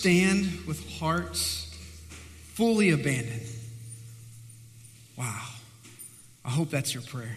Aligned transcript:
Stand 0.00 0.64
with 0.66 0.98
hearts 0.98 1.70
fully 2.54 2.88
abandoned. 2.88 3.46
Wow. 5.18 5.46
I 6.42 6.48
hope 6.48 6.70
that's 6.70 6.94
your 6.94 7.02
prayer. 7.02 7.36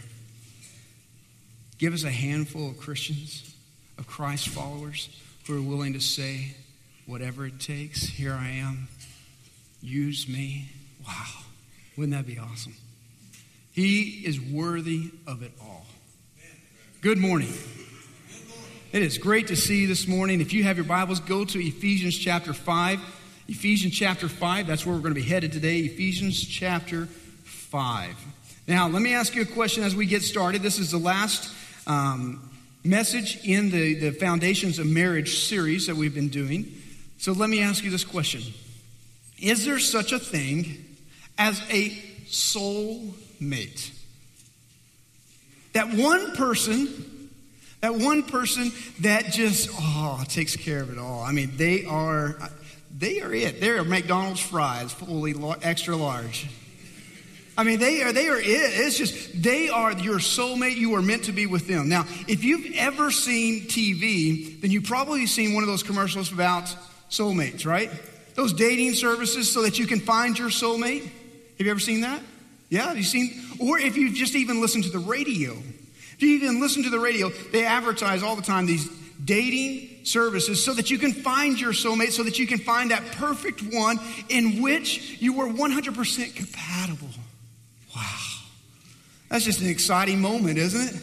Give 1.78 1.94
us 1.94 2.06
a 2.06 2.10
handful 2.10 2.70
of 2.70 2.78
Christians, 2.78 3.54
of 3.98 4.08
Christ 4.08 4.48
followers, 4.48 5.10
who 5.46 5.58
are 5.58 5.62
willing 5.62 5.92
to 5.92 6.00
say, 6.00 6.56
whatever 7.06 7.46
it 7.46 7.60
takes, 7.60 8.04
here 8.04 8.32
I 8.32 8.52
am. 8.52 8.88
Use 9.82 10.30
me. 10.30 10.70
Wow. 11.06 11.42
Wouldn't 11.98 12.16
that 12.16 12.26
be 12.26 12.40
awesome? 12.40 12.76
He 13.74 14.24
is 14.26 14.40
worthy 14.40 15.12
of 15.28 15.44
it 15.44 15.52
all. 15.62 15.86
Good 17.02 17.18
morning. 17.18 17.52
It 18.94 19.02
is 19.02 19.18
great 19.18 19.48
to 19.48 19.56
see 19.56 19.82
you 19.82 19.88
this 19.88 20.08
morning. 20.08 20.40
If 20.40 20.54
you 20.54 20.66
have 20.66 20.78
your 20.78 20.86
Bibles, 20.86 21.20
go 21.20 21.44
to 21.44 21.60
Ephesians 21.60 22.16
chapter 22.16 22.54
5. 22.54 23.00
Ephesians 23.48 23.92
chapter 23.96 24.30
5, 24.30 24.68
that's 24.68 24.86
where 24.86 24.94
we're 24.94 25.02
going 25.02 25.16
to 25.16 25.20
be 25.20 25.28
headed 25.28 25.52
today. 25.52 25.80
Ephesians 25.80 26.40
chapter 26.40 27.08
5. 27.08 28.16
Now, 28.68 28.88
let 28.88 29.02
me 29.02 29.16
ask 29.16 29.34
you 29.34 29.42
a 29.42 29.46
question 29.46 29.84
as 29.84 29.96
we 29.96 30.06
get 30.06 30.22
started. 30.22 30.62
This 30.62 30.78
is 30.78 30.92
the 30.92 31.00
last 31.00 31.52
um, 31.88 32.48
message 32.84 33.44
in 33.44 33.72
the, 33.72 33.96
the 33.96 34.12
Foundations 34.12 34.78
of 34.78 34.86
Marriage 34.86 35.40
series 35.40 35.88
that 35.88 35.96
we've 35.96 36.14
been 36.14 36.30
doing. 36.30 36.72
So 37.18 37.32
let 37.32 37.50
me 37.50 37.64
ask 37.64 37.84
you 37.84 37.90
this 37.90 38.06
question 38.06 38.44
Is 39.42 39.66
there 39.66 39.80
such 39.80 40.12
a 40.12 40.20
thing 40.20 40.86
as 41.40 41.64
a 41.72 41.90
soul 42.28 43.16
mate? 43.40 43.92
That 45.74 45.92
one 45.96 46.36
person, 46.36 47.13
that 47.84 47.96
one 47.96 48.24
person 48.24 48.72
that 49.02 49.26
just, 49.34 49.70
oh, 49.74 50.24
takes 50.30 50.56
care 50.56 50.82
of 50.82 50.90
it 50.90 50.98
all. 50.98 51.22
I 51.22 51.34
mean, 51.34 51.52
they 51.58 51.84
are, 51.84 52.38
they 52.98 53.20
are 53.20 53.34
it. 53.34 53.60
They're 53.60 53.84
McDonald's 53.84 54.40
fries, 54.40 54.94
fully 54.94 55.36
extra 55.62 55.94
large. 55.98 56.48
I 57.58 57.66
mean, 57.66 57.80
they 57.80 58.02
are, 58.02 58.14
they 58.14 58.30
are 58.30 58.40
it. 58.40 58.46
It's 58.46 58.98
just, 58.98 59.44
they 59.44 59.68
are 59.68 59.92
your 59.92 60.20
soulmate. 60.20 60.78
You 60.78 60.96
are 60.96 61.02
meant 61.02 61.26
to 61.26 61.34
be 61.34 61.46
with 61.46 61.68
them. 61.68 61.90
Now, 61.90 62.06
if 62.26 62.46
you've 62.46 62.74
ever 62.76 63.12
seen 63.12 63.64
TV, 63.64 64.62
then 64.62 64.72
you've 64.72 64.86
probably 64.86 65.26
seen 65.26 65.54
one 65.54 65.64
of 65.64 65.68
those 65.68 65.84
commercials 65.84 66.32
about 66.32 66.74
soulmates, 67.10 67.66
right? 67.66 67.92
Those 68.36 68.54
dating 68.54 68.94
services 68.94 69.52
so 69.52 69.62
that 69.64 69.78
you 69.78 69.88
can 69.88 70.00
find 70.00 70.40
your 70.40 70.48
soulmate. 70.48 71.02
Have 71.02 71.66
you 71.68 71.70
ever 71.70 71.82
seen 71.82 72.00
that? 72.00 72.22
Yeah, 72.70 72.88
have 72.88 72.98
you 72.98 73.04
seen? 73.04 73.42
Or 73.60 73.78
if 73.78 73.98
you've 73.98 74.16
just 74.16 74.36
even 74.36 74.62
listened 74.62 74.86
to 74.86 74.90
the 74.90 75.00
radio. 75.00 75.58
If 76.14 76.22
you 76.22 76.30
even 76.36 76.60
listen 76.60 76.84
to 76.84 76.90
the 76.90 77.00
radio, 77.00 77.30
they 77.52 77.66
advertise 77.66 78.24
all 78.24 78.36
the 78.36 78.42
time 78.42 78.66
these 78.66 78.88
dating 79.24 80.06
services 80.06 80.64
so 80.64 80.74
that 80.74 80.92
you 80.92 80.98
can 80.98 81.14
find 81.14 81.60
your 81.60 81.72
soulmate, 81.72 82.12
so 82.12 82.24
that 82.24 82.40
you 82.40 82.48
can 82.48 82.60
find 82.60 82.92
that 82.92 83.04
perfect 83.14 83.62
one 83.62 84.00
in 84.30 84.62
which 84.62 85.22
you 85.22 85.40
are 85.42 85.48
100% 85.48 86.36
compatible. 86.36 87.10
Wow. 87.96 88.20
That's 89.30 89.46
just 89.46 89.62
an 89.62 89.68
exciting 89.68 90.22
moment, 90.22 90.58
isn't 90.58 90.96
it? 90.96 91.02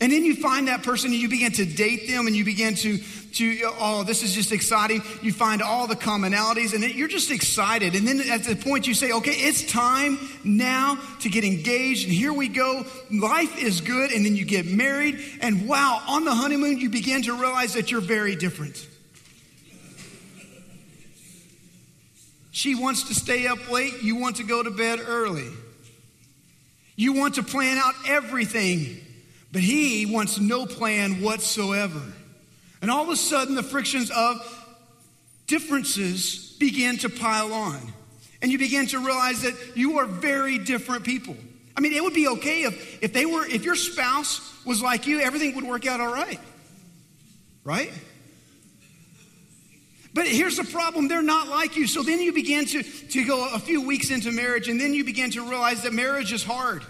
And 0.00 0.12
then 0.12 0.24
you 0.24 0.36
find 0.36 0.68
that 0.68 0.82
person 0.82 1.10
and 1.10 1.18
you 1.18 1.28
begin 1.28 1.52
to 1.52 1.64
date 1.64 2.08
them 2.08 2.26
and 2.26 2.36
you 2.36 2.44
begin 2.44 2.74
to, 2.76 2.98
to 3.36 3.60
oh, 3.78 4.02
this 4.02 4.22
is 4.22 4.34
just 4.34 4.52
exciting. 4.52 5.02
You 5.22 5.32
find 5.32 5.62
all 5.62 5.86
the 5.86 5.96
commonalities 5.96 6.74
and 6.74 6.82
you're 6.94 7.08
just 7.08 7.30
excited. 7.30 7.94
And 7.94 8.06
then 8.06 8.20
at 8.30 8.44
the 8.44 8.56
point 8.56 8.86
you 8.86 8.94
say, 8.94 9.12
okay, 9.12 9.32
it's 9.32 9.70
time 9.70 10.18
now 10.44 10.98
to 11.20 11.28
get 11.28 11.44
engaged. 11.44 12.06
And 12.06 12.12
here 12.12 12.32
we 12.32 12.48
go. 12.48 12.84
Life 13.10 13.58
is 13.58 13.80
good. 13.80 14.10
And 14.10 14.24
then 14.24 14.36
you 14.36 14.44
get 14.44 14.66
married. 14.66 15.20
And 15.40 15.68
wow, 15.68 16.02
on 16.08 16.24
the 16.24 16.34
honeymoon, 16.34 16.78
you 16.78 16.90
begin 16.90 17.22
to 17.22 17.34
realize 17.34 17.74
that 17.74 17.90
you're 17.90 18.00
very 18.00 18.36
different. 18.36 18.86
She 22.50 22.74
wants 22.74 23.08
to 23.08 23.14
stay 23.14 23.46
up 23.46 23.70
late. 23.70 24.02
You 24.02 24.16
want 24.16 24.36
to 24.36 24.44
go 24.44 24.62
to 24.62 24.70
bed 24.70 24.98
early. 25.06 25.48
You 26.96 27.12
want 27.12 27.34
to 27.34 27.42
plan 27.42 27.76
out 27.76 27.94
everything, 28.06 28.96
but 29.52 29.60
he 29.60 30.06
wants 30.06 30.40
no 30.40 30.64
plan 30.64 31.20
whatsoever. 31.20 32.00
And 32.86 32.92
all 32.92 33.02
of 33.02 33.08
a 33.08 33.16
sudden, 33.16 33.56
the 33.56 33.64
frictions 33.64 34.12
of 34.12 34.38
differences 35.48 36.54
begin 36.60 36.98
to 36.98 37.08
pile 37.08 37.52
on. 37.52 37.80
And 38.40 38.52
you 38.52 38.58
begin 38.58 38.86
to 38.86 39.00
realize 39.00 39.42
that 39.42 39.56
you 39.74 39.98
are 39.98 40.06
very 40.06 40.58
different 40.58 41.02
people. 41.02 41.34
I 41.76 41.80
mean, 41.80 41.94
it 41.94 42.00
would 42.04 42.14
be 42.14 42.28
okay 42.28 42.62
if, 42.62 43.02
if 43.02 43.12
they 43.12 43.26
were, 43.26 43.44
if 43.44 43.64
your 43.64 43.74
spouse 43.74 44.40
was 44.64 44.80
like 44.82 45.08
you, 45.08 45.18
everything 45.18 45.56
would 45.56 45.64
work 45.64 45.84
out 45.84 46.00
all 46.00 46.14
right. 46.14 46.38
Right? 47.64 47.92
But 50.14 50.28
here's 50.28 50.56
the 50.56 50.62
problem 50.62 51.08
they're 51.08 51.22
not 51.22 51.48
like 51.48 51.76
you. 51.76 51.88
So 51.88 52.04
then 52.04 52.20
you 52.20 52.32
begin 52.32 52.66
to, 52.66 52.84
to 52.84 53.24
go 53.24 53.52
a 53.52 53.58
few 53.58 53.84
weeks 53.84 54.12
into 54.12 54.30
marriage, 54.30 54.68
and 54.68 54.80
then 54.80 54.94
you 54.94 55.04
begin 55.04 55.32
to 55.32 55.40
realize 55.40 55.82
that 55.82 55.92
marriage 55.92 56.32
is 56.32 56.44
hard. 56.44 56.84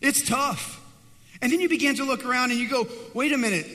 It's 0.00 0.24
tough. 0.24 0.80
And 1.42 1.50
then 1.50 1.58
you 1.58 1.68
begin 1.68 1.96
to 1.96 2.04
look 2.04 2.24
around 2.24 2.52
and 2.52 2.60
you 2.60 2.68
go, 2.68 2.86
wait 3.12 3.32
a 3.32 3.36
minute, 3.38 3.66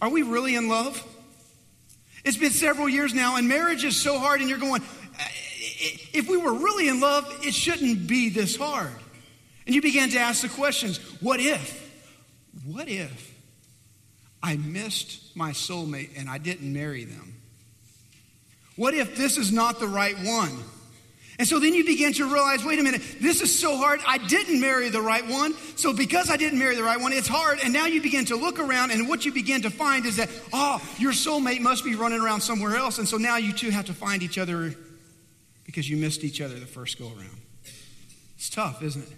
are 0.00 0.08
we 0.08 0.22
really 0.22 0.54
in 0.54 0.68
love? 0.68 1.02
It's 2.24 2.36
been 2.36 2.50
several 2.50 2.88
years 2.88 3.14
now, 3.14 3.36
and 3.36 3.48
marriage 3.48 3.84
is 3.84 3.96
so 3.96 4.18
hard, 4.18 4.40
and 4.40 4.50
you're 4.50 4.58
going, 4.58 4.82
if 6.12 6.28
we 6.28 6.36
were 6.36 6.54
really 6.54 6.88
in 6.88 7.00
love, 7.00 7.24
it 7.42 7.54
shouldn't 7.54 8.06
be 8.06 8.28
this 8.28 8.56
hard. 8.56 8.92
And 9.66 9.74
you 9.74 9.82
begin 9.82 10.10
to 10.10 10.18
ask 10.18 10.42
the 10.42 10.48
questions 10.48 10.98
what 11.20 11.40
if? 11.40 11.84
What 12.64 12.88
if 12.88 13.34
I 14.42 14.56
missed 14.56 15.36
my 15.36 15.50
soulmate 15.50 16.10
and 16.16 16.28
I 16.28 16.38
didn't 16.38 16.72
marry 16.72 17.04
them? 17.04 17.34
What 18.76 18.94
if 18.94 19.16
this 19.16 19.38
is 19.38 19.52
not 19.52 19.80
the 19.80 19.88
right 19.88 20.16
one? 20.18 20.62
And 21.38 21.46
so 21.46 21.58
then 21.58 21.74
you 21.74 21.84
begin 21.84 22.14
to 22.14 22.24
realize 22.24 22.64
wait 22.64 22.78
a 22.78 22.82
minute, 22.82 23.02
this 23.20 23.42
is 23.42 23.56
so 23.56 23.76
hard. 23.76 24.00
I 24.06 24.18
didn't 24.18 24.60
marry 24.60 24.88
the 24.88 25.02
right 25.02 25.26
one. 25.26 25.54
So 25.76 25.92
because 25.92 26.30
I 26.30 26.36
didn't 26.36 26.58
marry 26.58 26.74
the 26.74 26.82
right 26.82 27.00
one, 27.00 27.12
it's 27.12 27.28
hard. 27.28 27.58
And 27.62 27.72
now 27.72 27.86
you 27.86 28.00
begin 28.00 28.24
to 28.26 28.36
look 28.36 28.58
around, 28.58 28.90
and 28.90 29.08
what 29.08 29.24
you 29.24 29.32
begin 29.32 29.62
to 29.62 29.70
find 29.70 30.06
is 30.06 30.16
that, 30.16 30.30
oh, 30.52 30.80
your 30.98 31.12
soulmate 31.12 31.60
must 31.60 31.84
be 31.84 31.94
running 31.94 32.20
around 32.20 32.40
somewhere 32.40 32.76
else. 32.76 32.98
And 32.98 33.06
so 33.06 33.18
now 33.18 33.36
you 33.36 33.52
two 33.52 33.70
have 33.70 33.86
to 33.86 33.94
find 33.94 34.22
each 34.22 34.38
other 34.38 34.74
because 35.64 35.88
you 35.90 35.96
missed 35.96 36.24
each 36.24 36.40
other 36.40 36.54
the 36.54 36.66
first 36.66 36.98
go 36.98 37.06
around. 37.06 37.40
It's 38.36 38.48
tough, 38.48 38.82
isn't 38.82 39.02
it? 39.02 39.12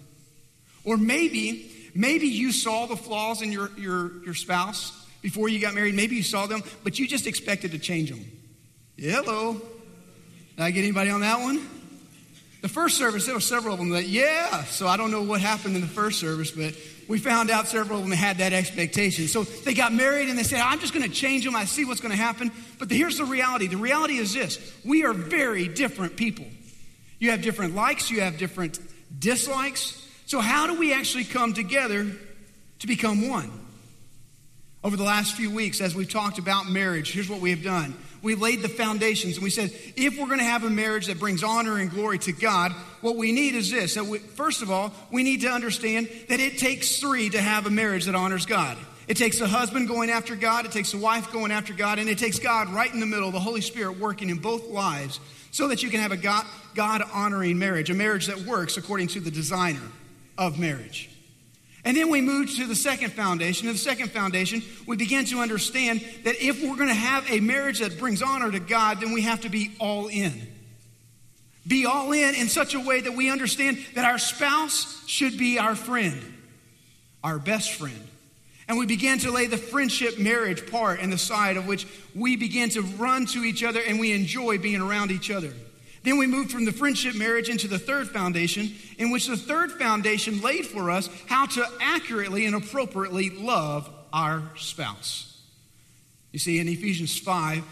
Or 0.83 0.97
maybe, 0.97 1.71
maybe 1.93 2.27
you 2.27 2.51
saw 2.51 2.85
the 2.85 2.97
flaws 2.97 3.41
in 3.41 3.51
your, 3.51 3.69
your, 3.77 4.23
your 4.23 4.33
spouse 4.33 4.91
before 5.21 5.47
you 5.47 5.59
got 5.59 5.73
married. 5.73 5.95
Maybe 5.95 6.15
you 6.15 6.23
saw 6.23 6.47
them, 6.47 6.63
but 6.83 6.99
you 6.99 7.07
just 7.07 7.27
expected 7.27 7.71
to 7.71 7.79
change 7.79 8.09
them. 8.09 8.25
Hello. 8.97 9.53
Did 9.53 10.63
I 10.63 10.71
get 10.71 10.83
anybody 10.83 11.11
on 11.11 11.21
that 11.21 11.39
one? 11.39 11.78
The 12.61 12.67
first 12.67 12.97
service, 12.97 13.25
there 13.25 13.35
were 13.35 13.39
several 13.39 13.73
of 13.73 13.79
them 13.79 13.89
that, 13.89 14.07
yeah. 14.07 14.63
So 14.65 14.87
I 14.87 14.97
don't 14.97 15.11
know 15.11 15.23
what 15.23 15.39
happened 15.39 15.75
in 15.75 15.81
the 15.81 15.87
first 15.87 16.19
service, 16.19 16.51
but 16.51 16.75
we 17.07 17.17
found 17.17 17.49
out 17.49 17.67
several 17.67 17.99
of 17.99 18.03
them 18.03 18.11
had 18.11 18.39
that 18.39 18.51
expectation. 18.51 19.27
So 19.27 19.43
they 19.43 19.73
got 19.73 19.93
married 19.93 20.29
and 20.29 20.37
they 20.37 20.43
said, 20.43 20.59
I'm 20.59 20.79
just 20.79 20.93
going 20.93 21.07
to 21.07 21.13
change 21.13 21.45
them. 21.45 21.55
I 21.55 21.65
see 21.65 21.85
what's 21.85 22.01
going 22.01 22.11
to 22.11 22.21
happen. 22.21 22.51
But 22.77 22.89
the, 22.89 22.95
here's 22.95 23.17
the 23.17 23.25
reality 23.25 23.67
the 23.67 23.77
reality 23.77 24.17
is 24.17 24.33
this 24.33 24.59
we 24.85 25.05
are 25.05 25.13
very 25.13 25.67
different 25.67 26.17
people. 26.17 26.45
You 27.17 27.31
have 27.31 27.41
different 27.41 27.75
likes, 27.75 28.11
you 28.11 28.21
have 28.21 28.37
different 28.37 28.79
dislikes. 29.17 30.05
So, 30.25 30.39
how 30.39 30.67
do 30.67 30.77
we 30.77 30.93
actually 30.93 31.23
come 31.23 31.53
together 31.53 32.05
to 32.79 32.87
become 32.87 33.27
one? 33.27 33.51
Over 34.83 34.95
the 34.95 35.03
last 35.03 35.35
few 35.35 35.51
weeks, 35.51 35.81
as 35.81 35.93
we've 35.93 36.09
talked 36.09 36.37
about 36.37 36.69
marriage, 36.69 37.11
here's 37.11 37.27
what 37.29 37.41
we 37.41 37.49
have 37.49 37.63
done 37.63 37.95
we 38.21 38.35
laid 38.35 38.61
the 38.61 38.69
foundations 38.69 39.35
and 39.35 39.43
we 39.43 39.49
said, 39.49 39.71
if 39.95 40.17
we're 40.17 40.27
going 40.27 40.39
to 40.39 40.43
have 40.43 40.63
a 40.63 40.69
marriage 40.69 41.07
that 41.07 41.19
brings 41.19 41.43
honor 41.43 41.77
and 41.77 41.89
glory 41.89 42.19
to 42.19 42.31
God, 42.31 42.71
what 43.01 43.15
we 43.15 43.31
need 43.31 43.55
is 43.55 43.71
this. 43.71 43.93
So 43.93 44.03
we, 44.03 44.19
first 44.19 44.61
of 44.61 44.69
all, 44.69 44.93
we 45.11 45.23
need 45.23 45.41
to 45.41 45.49
understand 45.49 46.09
that 46.27 46.39
it 46.39 46.57
takes 46.57 46.99
three 46.99 47.29
to 47.29 47.41
have 47.41 47.65
a 47.65 47.69
marriage 47.69 48.05
that 48.05 48.15
honors 48.15 48.45
God. 48.45 48.77
It 49.07 49.17
takes 49.17 49.41
a 49.41 49.47
husband 49.47 49.87
going 49.87 50.11
after 50.11 50.35
God, 50.35 50.65
it 50.65 50.71
takes 50.71 50.93
a 50.93 50.97
wife 50.97 51.31
going 51.31 51.51
after 51.51 51.73
God, 51.73 51.97
and 51.97 52.07
it 52.07 52.19
takes 52.19 52.37
God 52.37 52.69
right 52.69 52.93
in 52.93 52.99
the 52.99 53.07
middle, 53.07 53.31
the 53.31 53.39
Holy 53.39 53.61
Spirit 53.61 53.97
working 53.97 54.29
in 54.29 54.37
both 54.37 54.67
lives 54.67 55.19
so 55.49 55.69
that 55.69 55.81
you 55.81 55.89
can 55.89 55.99
have 55.99 56.11
a 56.11 56.43
God 56.75 57.01
honoring 57.11 57.57
marriage, 57.57 57.89
a 57.89 57.95
marriage 57.95 58.27
that 58.27 58.37
works 58.41 58.77
according 58.77 59.07
to 59.07 59.19
the 59.19 59.31
designer 59.31 59.81
of 60.37 60.59
marriage. 60.59 61.08
And 61.89 61.97
then 61.97 62.11
we 62.11 62.21
moved 62.21 62.57
to 62.57 62.67
the 62.67 62.75
second 62.75 63.13
foundation. 63.13 63.67
In 63.67 63.73
the 63.73 63.79
second 63.79 64.11
foundation, 64.11 64.61
we 64.85 64.95
began 64.95 65.25
to 65.25 65.39
understand 65.39 66.05
that 66.23 66.35
if 66.39 66.61
we're 66.61 66.75
going 66.75 66.89
to 66.89 66.93
have 66.93 67.27
a 67.31 67.39
marriage 67.39 67.79
that 67.79 67.97
brings 67.97 68.21
honor 68.21 68.51
to 68.51 68.59
God, 68.59 69.01
then 69.01 69.11
we 69.11 69.23
have 69.23 69.41
to 69.41 69.49
be 69.49 69.71
all 69.79 70.07
in. 70.07 70.39
Be 71.67 71.87
all 71.87 72.11
in 72.11 72.35
in 72.35 72.47
such 72.47 72.75
a 72.75 72.79
way 72.79 73.01
that 73.01 73.15
we 73.15 73.31
understand 73.31 73.79
that 73.95 74.05
our 74.05 74.19
spouse 74.19 75.03
should 75.07 75.35
be 75.39 75.57
our 75.57 75.73
friend, 75.73 76.21
our 77.23 77.39
best 77.39 77.71
friend. 77.71 78.07
And 78.67 78.77
we 78.77 78.85
began 78.85 79.17
to 79.17 79.31
lay 79.31 79.47
the 79.47 79.57
friendship 79.57 80.19
marriage 80.19 80.69
part 80.69 80.99
in 80.99 81.09
the 81.09 81.17
side 81.17 81.57
of 81.57 81.65
which 81.65 81.87
we 82.13 82.35
began 82.35 82.69
to 82.69 82.83
run 82.83 83.25
to 83.25 83.43
each 83.43 83.63
other 83.63 83.81
and 83.81 83.99
we 83.99 84.13
enjoy 84.13 84.59
being 84.59 84.79
around 84.79 85.09
each 85.09 85.31
other. 85.31 85.53
Then 86.09 86.17
we 86.17 86.25
moved 86.25 86.49
from 86.49 86.65
the 86.65 86.71
friendship 86.71 87.13
marriage 87.13 87.49
into 87.49 87.67
the 87.67 87.77
third 87.77 88.09
foundation, 88.09 88.73
in 88.97 89.11
which 89.11 89.27
the 89.27 89.37
third 89.37 89.71
foundation 89.71 90.41
laid 90.41 90.65
for 90.65 90.89
us 90.89 91.07
how 91.27 91.45
to 91.45 91.63
accurately 91.79 92.47
and 92.47 92.55
appropriately 92.55 93.29
love 93.29 93.87
our 94.11 94.41
spouse. 94.57 95.39
You 96.31 96.39
see, 96.39 96.57
in 96.57 96.67
Ephesians 96.67 97.19
5, 97.19 97.63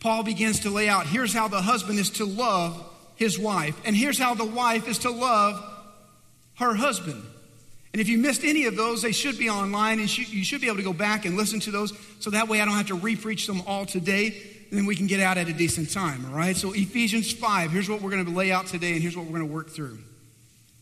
Paul 0.00 0.24
begins 0.24 0.60
to 0.60 0.70
lay 0.70 0.88
out 0.88 1.06
here's 1.06 1.32
how 1.32 1.46
the 1.46 1.62
husband 1.62 2.00
is 2.00 2.10
to 2.10 2.24
love 2.24 2.84
his 3.14 3.38
wife, 3.38 3.80
and 3.84 3.94
here's 3.94 4.18
how 4.18 4.34
the 4.34 4.44
wife 4.44 4.88
is 4.88 4.98
to 4.98 5.10
love 5.10 5.62
her 6.56 6.74
husband. 6.74 7.22
And 7.92 8.00
if 8.00 8.08
you 8.08 8.18
missed 8.18 8.42
any 8.42 8.64
of 8.64 8.74
those, 8.74 9.00
they 9.00 9.12
should 9.12 9.38
be 9.38 9.48
online, 9.48 10.00
and 10.00 10.18
you 10.18 10.42
should 10.42 10.60
be 10.60 10.66
able 10.66 10.78
to 10.78 10.82
go 10.82 10.92
back 10.92 11.24
and 11.24 11.36
listen 11.36 11.60
to 11.60 11.70
those 11.70 11.92
so 12.18 12.30
that 12.30 12.48
way 12.48 12.60
I 12.60 12.64
don't 12.64 12.74
have 12.74 12.88
to 12.88 12.96
repreach 12.96 13.46
them 13.46 13.62
all 13.64 13.86
today, 13.86 14.42
then 14.70 14.86
we 14.86 14.96
can 14.96 15.06
get 15.06 15.20
out 15.20 15.38
at 15.38 15.48
a 15.48 15.52
decent 15.52 15.90
time, 15.90 16.26
all 16.26 16.36
right? 16.36 16.56
So, 16.56 16.72
Ephesians 16.72 17.32
5, 17.32 17.70
here's 17.70 17.88
what 17.88 18.00
we're 18.00 18.10
going 18.10 18.24
to 18.24 18.30
lay 18.30 18.50
out 18.50 18.66
today, 18.66 18.92
and 18.92 19.02
here's 19.02 19.16
what 19.16 19.26
we're 19.26 19.38
going 19.38 19.48
to 19.48 19.54
work 19.54 19.70
through. 19.70 19.98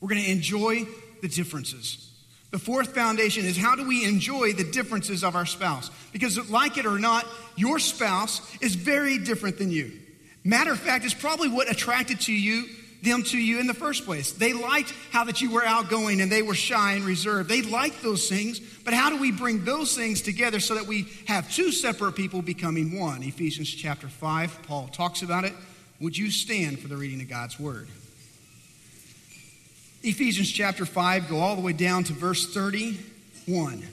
We're 0.00 0.08
going 0.08 0.22
to 0.22 0.30
enjoy 0.30 0.86
the 1.22 1.28
differences. 1.28 2.10
The 2.50 2.58
fourth 2.58 2.94
foundation 2.94 3.44
is 3.44 3.56
how 3.56 3.74
do 3.74 3.86
we 3.86 4.04
enjoy 4.04 4.52
the 4.52 4.64
differences 4.64 5.24
of 5.24 5.34
our 5.34 5.46
spouse? 5.46 5.90
Because, 6.12 6.50
like 6.50 6.78
it 6.78 6.86
or 6.86 6.98
not, 6.98 7.26
your 7.56 7.78
spouse 7.78 8.40
is 8.60 8.74
very 8.74 9.18
different 9.18 9.58
than 9.58 9.70
you. 9.70 9.92
Matter 10.44 10.72
of 10.72 10.78
fact, 10.78 11.04
it's 11.04 11.14
probably 11.14 11.48
what 11.48 11.70
attracted 11.70 12.20
to 12.22 12.32
you 12.32 12.66
them 13.04 13.22
to 13.24 13.38
you 13.38 13.60
in 13.60 13.66
the 13.66 13.74
first 13.74 14.04
place. 14.04 14.32
They 14.32 14.52
liked 14.52 14.92
how 15.10 15.24
that 15.24 15.40
you 15.40 15.50
were 15.50 15.64
outgoing 15.64 16.20
and 16.20 16.30
they 16.30 16.42
were 16.42 16.54
shy 16.54 16.92
and 16.92 17.04
reserved. 17.04 17.48
They 17.48 17.62
liked 17.62 18.02
those 18.02 18.28
things, 18.28 18.60
but 18.84 18.94
how 18.94 19.10
do 19.10 19.18
we 19.18 19.30
bring 19.30 19.64
those 19.64 19.94
things 19.94 20.22
together 20.22 20.60
so 20.60 20.74
that 20.74 20.86
we 20.86 21.08
have 21.26 21.50
two 21.52 21.70
separate 21.70 22.12
people 22.12 22.42
becoming 22.42 22.98
one? 22.98 23.22
Ephesians 23.22 23.70
chapter 23.70 24.08
5, 24.08 24.62
Paul 24.66 24.88
talks 24.88 25.22
about 25.22 25.44
it. 25.44 25.52
Would 26.00 26.16
you 26.16 26.30
stand 26.30 26.80
for 26.80 26.88
the 26.88 26.96
reading 26.96 27.20
of 27.20 27.28
God's 27.28 27.60
word? 27.60 27.88
Ephesians 30.02 30.50
chapter 30.50 30.84
5, 30.84 31.28
go 31.28 31.38
all 31.38 31.56
the 31.56 31.62
way 31.62 31.72
down 31.72 32.04
to 32.04 32.12
verse 32.12 32.52
31. 32.52 33.86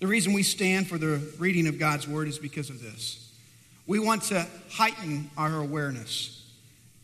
The 0.00 0.06
reason 0.06 0.32
we 0.32 0.42
stand 0.44 0.86
for 0.86 0.96
the 0.96 1.20
reading 1.38 1.66
of 1.66 1.78
God's 1.78 2.06
word 2.06 2.28
is 2.28 2.38
because 2.38 2.70
of 2.70 2.80
this. 2.80 3.30
We 3.86 3.98
want 3.98 4.22
to 4.24 4.46
heighten 4.70 5.30
our 5.36 5.58
awareness 5.58 6.37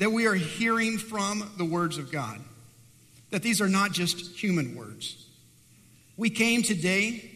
that 0.04 0.10
we 0.10 0.26
are 0.26 0.34
hearing 0.34 0.98
from 0.98 1.50
the 1.56 1.64
words 1.64 1.96
of 1.96 2.12
God, 2.12 2.38
that 3.30 3.42
these 3.42 3.62
are 3.62 3.70
not 3.70 3.90
just 3.90 4.36
human 4.38 4.76
words. 4.76 5.16
We 6.18 6.28
came 6.28 6.62
today, 6.62 7.30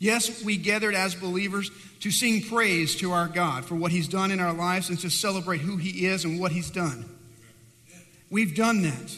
yes, 0.00 0.42
we 0.42 0.56
gathered 0.56 0.96
as 0.96 1.14
believers 1.14 1.70
to 2.00 2.10
sing 2.10 2.42
praise 2.42 2.96
to 2.96 3.12
our 3.12 3.28
God 3.28 3.64
for 3.64 3.76
what 3.76 3.92
He's 3.92 4.08
done 4.08 4.32
in 4.32 4.40
our 4.40 4.52
lives 4.52 4.88
and 4.88 4.98
to 4.98 5.08
celebrate 5.08 5.60
who 5.60 5.76
He 5.76 6.06
is 6.06 6.24
and 6.24 6.40
what 6.40 6.50
He's 6.50 6.68
done. 6.68 7.08
We've 8.28 8.56
done 8.56 8.82
that. 8.82 9.16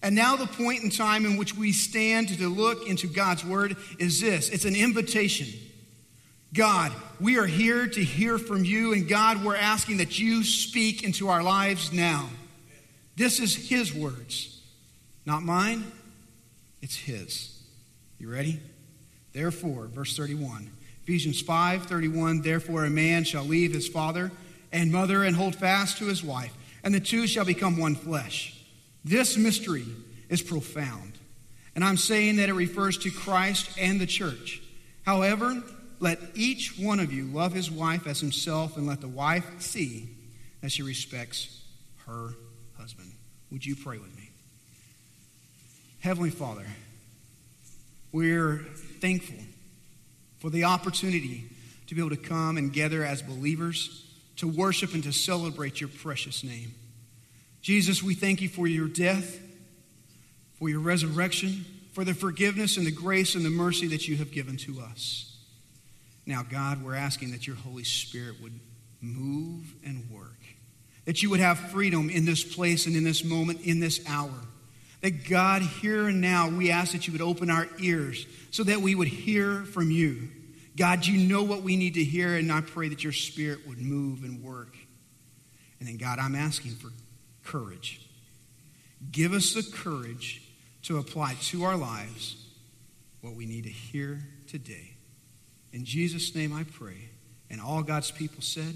And 0.00 0.14
now, 0.14 0.36
the 0.36 0.46
point 0.46 0.84
in 0.84 0.90
time 0.90 1.26
in 1.26 1.36
which 1.36 1.56
we 1.56 1.72
stand 1.72 2.28
to 2.28 2.48
look 2.48 2.86
into 2.86 3.08
God's 3.08 3.44
Word 3.44 3.76
is 3.98 4.20
this 4.20 4.50
it's 4.50 4.64
an 4.64 4.76
invitation. 4.76 5.48
God, 6.52 6.92
we 7.20 7.38
are 7.38 7.46
here 7.46 7.86
to 7.86 8.02
hear 8.02 8.36
from 8.36 8.64
you, 8.64 8.92
and 8.92 9.08
God, 9.08 9.44
we're 9.44 9.54
asking 9.54 9.98
that 9.98 10.18
you 10.18 10.42
speak 10.42 11.04
into 11.04 11.28
our 11.28 11.44
lives 11.44 11.92
now. 11.92 12.28
This 13.14 13.38
is 13.38 13.54
His 13.54 13.94
words, 13.94 14.60
not 15.24 15.44
mine, 15.44 15.84
it's 16.82 16.96
His. 16.96 17.56
You 18.18 18.32
ready? 18.32 18.60
Therefore, 19.32 19.86
verse 19.86 20.16
31, 20.16 20.70
Ephesians 21.04 21.40
5 21.40 21.84
31, 21.86 22.42
therefore 22.42 22.84
a 22.84 22.90
man 22.90 23.22
shall 23.22 23.44
leave 23.44 23.72
his 23.72 23.86
father 23.86 24.32
and 24.72 24.90
mother 24.90 25.22
and 25.22 25.36
hold 25.36 25.54
fast 25.54 25.98
to 25.98 26.06
his 26.06 26.22
wife, 26.24 26.52
and 26.82 26.92
the 26.92 27.00
two 27.00 27.28
shall 27.28 27.44
become 27.44 27.78
one 27.78 27.94
flesh. 27.94 28.60
This 29.04 29.36
mystery 29.36 29.86
is 30.28 30.42
profound, 30.42 31.12
and 31.76 31.84
I'm 31.84 31.96
saying 31.96 32.36
that 32.36 32.48
it 32.48 32.54
refers 32.54 32.98
to 32.98 33.10
Christ 33.10 33.70
and 33.78 34.00
the 34.00 34.06
church. 34.06 34.60
However, 35.06 35.62
let 36.00 36.18
each 36.34 36.78
one 36.78 36.98
of 36.98 37.12
you 37.12 37.26
love 37.26 37.52
his 37.52 37.70
wife 37.70 38.06
as 38.06 38.20
himself, 38.20 38.76
and 38.76 38.86
let 38.86 39.00
the 39.00 39.08
wife 39.08 39.46
see 39.60 40.08
that 40.62 40.72
she 40.72 40.82
respects 40.82 41.62
her 42.06 42.30
husband. 42.76 43.12
Would 43.52 43.64
you 43.64 43.76
pray 43.76 43.98
with 43.98 44.14
me? 44.16 44.30
Heavenly 46.00 46.30
Father, 46.30 46.66
we're 48.12 48.58
thankful 49.00 49.36
for 50.38 50.50
the 50.50 50.64
opportunity 50.64 51.44
to 51.86 51.94
be 51.94 52.00
able 52.00 52.10
to 52.10 52.16
come 52.16 52.56
and 52.56 52.72
gather 52.72 53.04
as 53.04 53.20
believers 53.20 54.06
to 54.36 54.48
worship 54.48 54.94
and 54.94 55.02
to 55.04 55.12
celebrate 55.12 55.80
your 55.80 55.90
precious 55.90 56.42
name. 56.42 56.74
Jesus, 57.60 58.02
we 58.02 58.14
thank 58.14 58.40
you 58.40 58.48
for 58.48 58.66
your 58.66 58.88
death, 58.88 59.38
for 60.58 60.70
your 60.70 60.80
resurrection, 60.80 61.66
for 61.92 62.04
the 62.04 62.14
forgiveness 62.14 62.78
and 62.78 62.86
the 62.86 62.90
grace 62.90 63.34
and 63.34 63.44
the 63.44 63.50
mercy 63.50 63.88
that 63.88 64.08
you 64.08 64.16
have 64.16 64.30
given 64.30 64.56
to 64.56 64.80
us. 64.80 65.29
Now, 66.30 66.44
God, 66.44 66.84
we're 66.84 66.94
asking 66.94 67.32
that 67.32 67.48
your 67.48 67.56
Holy 67.56 67.82
Spirit 67.82 68.36
would 68.40 68.52
move 69.00 69.74
and 69.84 70.08
work, 70.12 70.38
that 71.04 71.24
you 71.24 71.30
would 71.30 71.40
have 71.40 71.58
freedom 71.58 72.08
in 72.08 72.24
this 72.24 72.44
place 72.44 72.86
and 72.86 72.94
in 72.94 73.02
this 73.02 73.24
moment, 73.24 73.62
in 73.62 73.80
this 73.80 74.00
hour. 74.08 74.30
That 75.00 75.28
God, 75.28 75.62
here 75.62 76.06
and 76.06 76.20
now, 76.20 76.48
we 76.48 76.70
ask 76.70 76.92
that 76.92 77.08
you 77.08 77.12
would 77.12 77.20
open 77.20 77.50
our 77.50 77.66
ears 77.80 78.26
so 78.52 78.62
that 78.62 78.80
we 78.80 78.94
would 78.94 79.08
hear 79.08 79.62
from 79.64 79.90
you. 79.90 80.28
God, 80.76 81.04
you 81.04 81.18
know 81.18 81.42
what 81.42 81.62
we 81.62 81.74
need 81.74 81.94
to 81.94 82.04
hear, 82.04 82.36
and 82.36 82.52
I 82.52 82.60
pray 82.60 82.88
that 82.90 83.02
your 83.02 83.12
spirit 83.12 83.66
would 83.66 83.80
move 83.80 84.22
and 84.22 84.40
work. 84.40 84.76
And 85.80 85.88
then, 85.88 85.96
God, 85.96 86.20
I'm 86.20 86.36
asking 86.36 86.76
for 86.76 86.90
courage. 87.42 88.08
Give 89.10 89.32
us 89.32 89.52
the 89.54 89.64
courage 89.64 90.42
to 90.82 90.98
apply 90.98 91.34
to 91.46 91.64
our 91.64 91.76
lives 91.76 92.36
what 93.20 93.34
we 93.34 93.46
need 93.46 93.64
to 93.64 93.70
hear 93.70 94.20
today. 94.46 94.94
In 95.72 95.84
Jesus' 95.84 96.34
name 96.34 96.52
I 96.52 96.64
pray. 96.64 97.08
And 97.50 97.60
all 97.60 97.82
God's 97.82 98.10
people 98.10 98.42
said, 98.42 98.74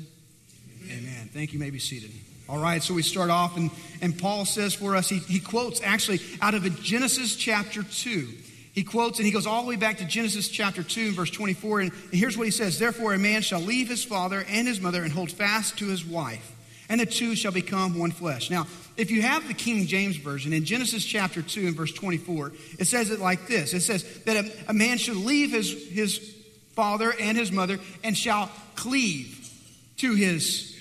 Amen. 0.85 0.99
Amen. 0.99 1.31
Thank 1.33 1.53
you. 1.53 1.59
you 1.59 1.65
may 1.65 1.71
be 1.71 1.79
seated. 1.79 2.11
All 2.49 2.59
right, 2.59 2.83
so 2.83 2.93
we 2.93 3.03
start 3.03 3.31
off, 3.31 3.57
and, 3.57 3.71
and 4.03 4.19
Paul 4.19 4.45
says 4.45 4.75
for 4.75 4.97
us, 4.97 5.09
he, 5.09 5.19
he 5.19 5.41
quotes 5.41 5.81
actually 5.83 6.21
out 6.43 6.53
of 6.53 6.83
Genesis 6.83 7.37
chapter 7.37 7.83
2. 7.83 8.29
He 8.75 8.83
quotes 8.83 9.19
and 9.19 9.25
he 9.25 9.33
goes 9.33 9.47
all 9.47 9.63
the 9.63 9.69
way 9.69 9.77
back 9.77 9.99
to 9.99 10.05
Genesis 10.05 10.49
chapter 10.49 10.83
2 10.83 11.13
verse 11.13 11.31
24. 11.31 11.81
And 11.81 11.93
here's 12.11 12.37
what 12.37 12.45
he 12.45 12.51
says 12.51 12.79
Therefore, 12.79 13.15
a 13.15 13.19
man 13.19 13.41
shall 13.41 13.61
leave 13.61 13.89
his 13.89 14.03
father 14.03 14.45
and 14.49 14.67
his 14.67 14.81
mother 14.81 15.05
and 15.05 15.13
hold 15.13 15.31
fast 15.31 15.79
to 15.79 15.87
his 15.87 16.05
wife, 16.05 16.53
and 16.89 17.01
the 17.01 17.07
two 17.07 17.37
shall 17.37 17.53
become 17.53 17.99
one 17.99 18.11
flesh. 18.11 18.51
Now, 18.51 18.67
if 18.97 19.11
you 19.11 19.23
have 19.23 19.47
the 19.47 19.55
King 19.55 19.87
James 19.87 20.17
Version, 20.17 20.53
in 20.53 20.65
Genesis 20.65 21.05
chapter 21.05 21.41
2 21.41 21.69
and 21.69 21.77
verse 21.77 21.93
24, 21.93 22.53
it 22.79 22.87
says 22.87 23.11
it 23.11 23.21
like 23.21 23.47
this 23.47 23.73
It 23.73 23.81
says 23.81 24.03
that 24.25 24.45
a, 24.45 24.71
a 24.71 24.75
man 24.75 24.99
should 24.99 25.17
leave 25.17 25.53
his, 25.53 25.89
his 25.89 26.34
father 26.75 27.13
and 27.19 27.37
his 27.39 27.51
mother 27.51 27.79
and 28.03 28.17
shall 28.17 28.51
cleave 28.77 29.51
to 29.99 30.15
his 30.15 30.77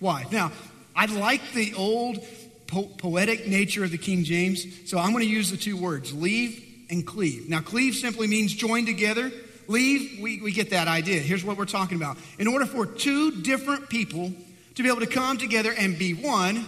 wife. 0.00 0.30
Now, 0.32 0.52
I 0.96 1.06
like 1.06 1.52
the 1.52 1.74
old 1.74 2.18
po- 2.66 2.90
poetic 2.98 3.46
nature 3.46 3.84
of 3.84 3.90
the 3.90 3.98
King 3.98 4.24
James, 4.24 4.64
so 4.88 4.98
I'm 4.98 5.10
going 5.10 5.24
to 5.24 5.30
use 5.30 5.50
the 5.50 5.56
two 5.56 5.76
words 5.76 6.12
leave 6.12 6.62
and 6.90 7.06
cleave. 7.06 7.48
Now, 7.48 7.60
cleave 7.60 7.94
simply 7.94 8.26
means 8.26 8.52
join 8.52 8.86
together. 8.86 9.32
Leave, 9.66 10.20
we, 10.20 10.40
we 10.40 10.52
get 10.52 10.70
that 10.70 10.88
idea. 10.88 11.20
Here's 11.20 11.44
what 11.44 11.56
we're 11.56 11.64
talking 11.64 11.96
about. 11.96 12.18
In 12.38 12.46
order 12.46 12.66
for 12.66 12.86
two 12.86 13.42
different 13.42 13.88
people 13.88 14.32
to 14.74 14.82
be 14.82 14.88
able 14.88 15.00
to 15.00 15.06
come 15.06 15.38
together 15.38 15.72
and 15.76 15.98
be 15.98 16.12
one, 16.12 16.66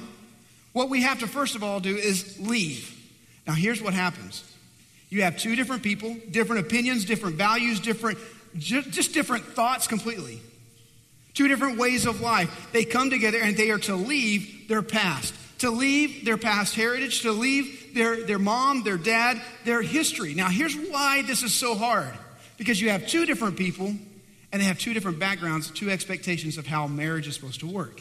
what 0.72 0.88
we 0.88 1.02
have 1.02 1.20
to 1.20 1.26
first 1.26 1.56
of 1.56 1.62
all 1.62 1.80
do 1.80 1.96
is 1.96 2.38
leave. 2.40 2.92
Now, 3.46 3.54
here's 3.54 3.80
what 3.80 3.94
happens 3.94 4.42
you 5.08 5.22
have 5.22 5.38
two 5.38 5.54
different 5.54 5.82
people, 5.82 6.16
different 6.30 6.66
opinions, 6.66 7.04
different 7.04 7.36
values, 7.36 7.78
different 7.78 8.18
just 8.58 9.12
different 9.12 9.44
thoughts 9.44 9.86
completely. 9.86 10.40
Two 11.34 11.48
different 11.48 11.78
ways 11.78 12.06
of 12.06 12.20
life. 12.20 12.68
They 12.72 12.84
come 12.84 13.10
together 13.10 13.38
and 13.38 13.56
they 13.56 13.70
are 13.70 13.78
to 13.80 13.94
leave 13.94 14.68
their 14.68 14.82
past, 14.82 15.34
to 15.58 15.70
leave 15.70 16.24
their 16.24 16.38
past 16.38 16.74
heritage, 16.74 17.22
to 17.22 17.32
leave 17.32 17.94
their, 17.94 18.22
their 18.22 18.38
mom, 18.38 18.82
their 18.84 18.96
dad, 18.96 19.40
their 19.64 19.82
history. 19.82 20.34
Now, 20.34 20.48
here's 20.48 20.74
why 20.74 21.22
this 21.22 21.42
is 21.42 21.54
so 21.54 21.74
hard 21.74 22.12
because 22.56 22.80
you 22.80 22.90
have 22.90 23.06
two 23.06 23.26
different 23.26 23.56
people 23.56 23.94
and 24.52 24.62
they 24.62 24.66
have 24.66 24.78
two 24.78 24.94
different 24.94 25.18
backgrounds, 25.18 25.70
two 25.70 25.90
expectations 25.90 26.56
of 26.56 26.66
how 26.66 26.86
marriage 26.86 27.28
is 27.28 27.34
supposed 27.34 27.60
to 27.60 27.66
work. 27.66 28.00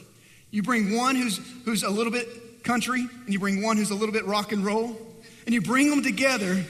You 0.51 0.63
bring 0.63 0.95
one 0.95 1.15
who's, 1.15 1.39
who's 1.65 1.83
a 1.83 1.89
little 1.89 2.11
bit 2.11 2.63
country, 2.63 3.01
and 3.01 3.33
you 3.33 3.39
bring 3.39 3.61
one 3.61 3.77
who's 3.77 3.91
a 3.91 3.95
little 3.95 4.13
bit 4.13 4.25
rock 4.25 4.51
and 4.51 4.65
roll, 4.65 4.97
and 5.45 5.53
you 5.53 5.61
bring 5.61 5.89
them 5.89 6.03
together. 6.03 6.63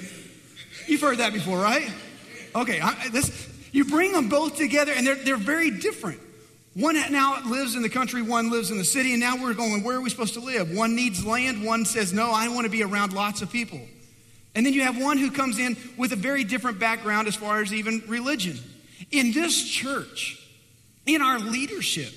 You've 0.87 1.01
heard 1.01 1.19
that 1.19 1.33
before, 1.33 1.57
right? 1.57 1.89
Okay, 2.53 2.79
I, 2.79 3.09
this, 3.09 3.29
you 3.75 3.83
bring 3.83 4.13
them 4.13 4.29
both 4.29 4.55
together, 4.55 4.93
and 4.95 5.05
they're, 5.05 5.15
they're 5.15 5.35
very 5.35 5.69
different. 5.69 6.21
One 6.75 6.95
now 7.11 7.41
lives 7.45 7.75
in 7.75 7.81
the 7.81 7.89
country, 7.89 8.21
one 8.21 8.49
lives 8.49 8.71
in 8.71 8.77
the 8.77 8.85
city, 8.85 9.11
and 9.11 9.19
now 9.19 9.35
we're 9.35 9.53
going, 9.53 9.83
where 9.83 9.97
are 9.97 10.01
we 10.01 10.09
supposed 10.09 10.33
to 10.35 10.39
live? 10.39 10.71
One 10.71 10.95
needs 10.95 11.25
land, 11.25 11.61
one 11.61 11.83
says, 11.83 12.13
no, 12.13 12.31
I 12.31 12.47
want 12.47 12.63
to 12.63 12.69
be 12.69 12.83
around 12.83 13.11
lots 13.11 13.41
of 13.41 13.51
people. 13.51 13.81
And 14.55 14.65
then 14.65 14.71
you 14.71 14.83
have 14.83 14.97
one 14.97 15.17
who 15.17 15.29
comes 15.29 15.59
in 15.59 15.75
with 15.97 16.13
a 16.13 16.15
very 16.15 16.45
different 16.45 16.79
background 16.79 17.27
as 17.27 17.35
far 17.35 17.61
as 17.61 17.73
even 17.73 18.01
religion. 18.07 18.57
In 19.11 19.33
this 19.33 19.67
church, 19.67 20.41
in 21.05 21.21
our 21.21 21.37
leadership, 21.37 22.13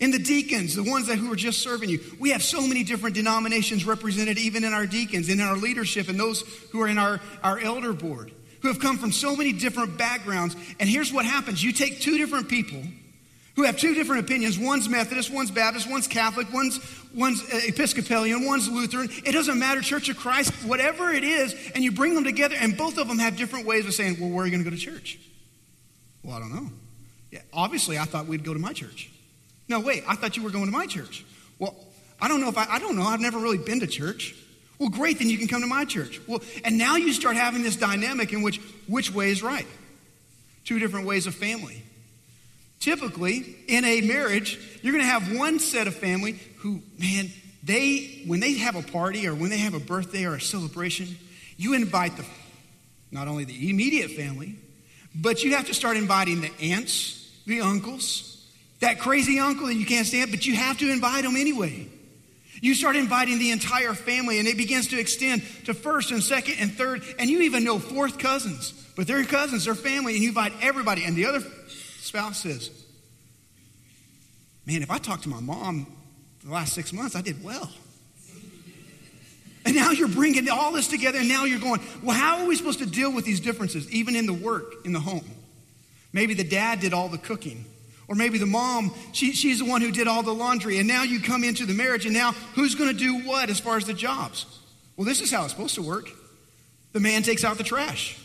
in 0.00 0.10
the 0.10 0.18
deacons, 0.18 0.74
the 0.74 0.84
ones 0.84 1.06
that 1.06 1.16
who 1.16 1.32
are 1.32 1.36
just 1.36 1.62
serving 1.62 1.88
you, 1.88 2.00
we 2.20 2.28
have 2.30 2.42
so 2.42 2.60
many 2.66 2.84
different 2.84 3.14
denominations 3.14 3.86
represented, 3.86 4.36
even 4.36 4.64
in 4.64 4.74
our 4.74 4.86
deacons, 4.86 5.30
and 5.30 5.40
in 5.40 5.46
our 5.46 5.56
leadership, 5.56 6.10
and 6.10 6.20
those 6.20 6.42
who 6.72 6.82
are 6.82 6.88
in 6.88 6.98
our, 6.98 7.20
our 7.42 7.58
elder 7.58 7.94
board 7.94 8.32
who 8.64 8.68
have 8.68 8.80
come 8.80 8.96
from 8.96 9.12
so 9.12 9.36
many 9.36 9.52
different 9.52 9.98
backgrounds. 9.98 10.56
And 10.80 10.88
here's 10.88 11.12
what 11.12 11.26
happens 11.26 11.62
you 11.62 11.70
take 11.70 12.00
two 12.00 12.16
different 12.16 12.48
people 12.48 12.82
who 13.56 13.64
have 13.64 13.76
two 13.76 13.92
different 13.92 14.24
opinions. 14.24 14.58
One's 14.58 14.88
Methodist, 14.88 15.30
one's 15.30 15.50
Baptist, 15.50 15.88
one's 15.88 16.08
Catholic, 16.08 16.50
one's, 16.50 16.80
one's 17.14 17.42
uh, 17.42 17.60
Episcopalian, 17.66 18.46
one's 18.46 18.66
Lutheran. 18.70 19.10
It 19.26 19.32
doesn't 19.32 19.58
matter, 19.58 19.82
Church 19.82 20.08
of 20.08 20.16
Christ, 20.16 20.50
whatever 20.64 21.10
it 21.10 21.24
is, 21.24 21.54
and 21.74 21.84
you 21.84 21.92
bring 21.92 22.14
them 22.14 22.24
together, 22.24 22.56
and 22.58 22.74
both 22.74 22.96
of 22.96 23.06
them 23.06 23.18
have 23.18 23.36
different 23.36 23.66
ways 23.66 23.84
of 23.84 23.92
saying, 23.92 24.16
Well, 24.18 24.30
where 24.30 24.44
are 24.44 24.46
you 24.46 24.52
going 24.52 24.64
to 24.64 24.70
go 24.70 24.74
to 24.74 24.80
church? 24.80 25.18
Well, 26.22 26.34
I 26.34 26.40
don't 26.40 26.54
know. 26.54 26.70
Yeah, 27.30 27.42
obviously, 27.52 27.98
I 27.98 28.06
thought 28.06 28.24
we'd 28.24 28.44
go 28.44 28.54
to 28.54 28.60
my 28.60 28.72
church. 28.72 29.10
No, 29.68 29.78
wait, 29.78 30.04
I 30.08 30.14
thought 30.14 30.38
you 30.38 30.42
were 30.42 30.50
going 30.50 30.66
to 30.66 30.72
my 30.72 30.86
church. 30.86 31.22
Well, 31.58 31.76
I 32.18 32.28
don't 32.28 32.40
know 32.40 32.48
if 32.48 32.56
I, 32.56 32.64
I 32.64 32.78
don't 32.78 32.96
know. 32.96 33.02
I've 33.02 33.20
never 33.20 33.38
really 33.38 33.58
been 33.58 33.80
to 33.80 33.86
church. 33.86 34.34
Well, 34.78 34.88
great, 34.88 35.18
then 35.18 35.30
you 35.30 35.38
can 35.38 35.48
come 35.48 35.60
to 35.60 35.66
my 35.66 35.84
church. 35.84 36.20
Well, 36.26 36.42
and 36.64 36.78
now 36.78 36.96
you 36.96 37.12
start 37.12 37.36
having 37.36 37.62
this 37.62 37.76
dynamic 37.76 38.32
in 38.32 38.42
which 38.42 38.60
which 38.86 39.12
way 39.12 39.30
is 39.30 39.42
right? 39.42 39.66
Two 40.64 40.78
different 40.78 41.06
ways 41.06 41.26
of 41.26 41.34
family. 41.34 41.82
Typically, 42.80 43.56
in 43.68 43.84
a 43.84 44.00
marriage, 44.02 44.58
you're 44.82 44.92
going 44.92 45.04
to 45.04 45.10
have 45.10 45.34
one 45.34 45.58
set 45.58 45.86
of 45.86 45.94
family 45.94 46.38
who, 46.58 46.82
man, 46.98 47.30
they 47.62 48.22
when 48.26 48.40
they 48.40 48.54
have 48.54 48.76
a 48.76 48.82
party 48.82 49.26
or 49.26 49.34
when 49.34 49.50
they 49.50 49.58
have 49.58 49.74
a 49.74 49.80
birthday 49.80 50.24
or 50.24 50.34
a 50.34 50.40
celebration, 50.40 51.16
you 51.56 51.74
invite 51.74 52.16
the 52.16 52.24
not 53.10 53.28
only 53.28 53.44
the 53.44 53.70
immediate 53.70 54.10
family, 54.10 54.56
but 55.14 55.44
you 55.44 55.54
have 55.54 55.66
to 55.66 55.74
start 55.74 55.96
inviting 55.96 56.40
the 56.40 56.50
aunts, 56.60 57.30
the 57.46 57.60
uncles, 57.60 58.44
that 58.80 58.98
crazy 58.98 59.38
uncle 59.38 59.68
that 59.68 59.74
you 59.74 59.86
can't 59.86 60.06
stand, 60.06 60.30
but 60.30 60.44
you 60.44 60.56
have 60.56 60.76
to 60.78 60.90
invite 60.90 61.22
them 61.22 61.36
anyway. 61.36 61.88
You 62.60 62.74
start 62.74 62.96
inviting 62.96 63.38
the 63.38 63.50
entire 63.50 63.94
family, 63.94 64.38
and 64.38 64.48
it 64.48 64.56
begins 64.56 64.88
to 64.88 64.98
extend 64.98 65.42
to 65.64 65.74
first 65.74 66.10
and 66.10 66.22
second 66.22 66.56
and 66.58 66.72
third, 66.72 67.02
and 67.18 67.28
you 67.28 67.42
even 67.42 67.64
know 67.64 67.78
fourth 67.78 68.18
cousins. 68.18 68.72
But 68.96 69.06
they're 69.06 69.24
cousins, 69.24 69.64
they're 69.64 69.74
family, 69.74 70.14
and 70.14 70.22
you 70.22 70.28
invite 70.28 70.52
everybody. 70.60 71.04
And 71.04 71.16
the 71.16 71.26
other 71.26 71.40
spouse 71.98 72.40
says, 72.40 72.70
Man, 74.66 74.82
if 74.82 74.90
I 74.90 74.98
talked 74.98 75.24
to 75.24 75.28
my 75.28 75.40
mom 75.40 75.86
the 76.42 76.52
last 76.52 76.72
six 76.72 76.92
months, 76.92 77.16
I 77.16 77.20
did 77.20 77.42
well. 77.42 77.70
And 79.66 79.74
now 79.74 79.90
you're 79.90 80.08
bringing 80.08 80.48
all 80.48 80.72
this 80.72 80.88
together, 80.88 81.18
and 81.18 81.28
now 81.28 81.44
you're 81.44 81.60
going, 81.60 81.80
Well, 82.02 82.16
how 82.16 82.38
are 82.38 82.46
we 82.46 82.54
supposed 82.54 82.78
to 82.78 82.86
deal 82.86 83.12
with 83.12 83.24
these 83.24 83.40
differences, 83.40 83.90
even 83.90 84.14
in 84.14 84.26
the 84.26 84.34
work, 84.34 84.84
in 84.84 84.92
the 84.92 85.00
home? 85.00 85.28
Maybe 86.12 86.34
the 86.34 86.44
dad 86.44 86.80
did 86.80 86.94
all 86.94 87.08
the 87.08 87.18
cooking. 87.18 87.64
Or 88.08 88.14
maybe 88.14 88.38
the 88.38 88.46
mom, 88.46 88.94
she, 89.12 89.32
she's 89.32 89.60
the 89.60 89.64
one 89.64 89.80
who 89.80 89.90
did 89.90 90.06
all 90.06 90.22
the 90.22 90.34
laundry. 90.34 90.78
And 90.78 90.86
now 90.86 91.02
you 91.02 91.20
come 91.20 91.42
into 91.44 91.64
the 91.66 91.72
marriage, 91.72 92.04
and 92.04 92.14
now 92.14 92.32
who's 92.54 92.74
going 92.74 92.90
to 92.90 92.96
do 92.96 93.26
what 93.26 93.50
as 93.50 93.60
far 93.60 93.76
as 93.76 93.86
the 93.86 93.94
jobs? 93.94 94.46
Well, 94.96 95.06
this 95.06 95.20
is 95.20 95.30
how 95.30 95.44
it's 95.44 95.52
supposed 95.52 95.74
to 95.76 95.82
work. 95.82 96.10
The 96.92 97.00
man 97.00 97.22
takes 97.22 97.44
out 97.44 97.58
the 97.58 97.64
trash, 97.64 98.18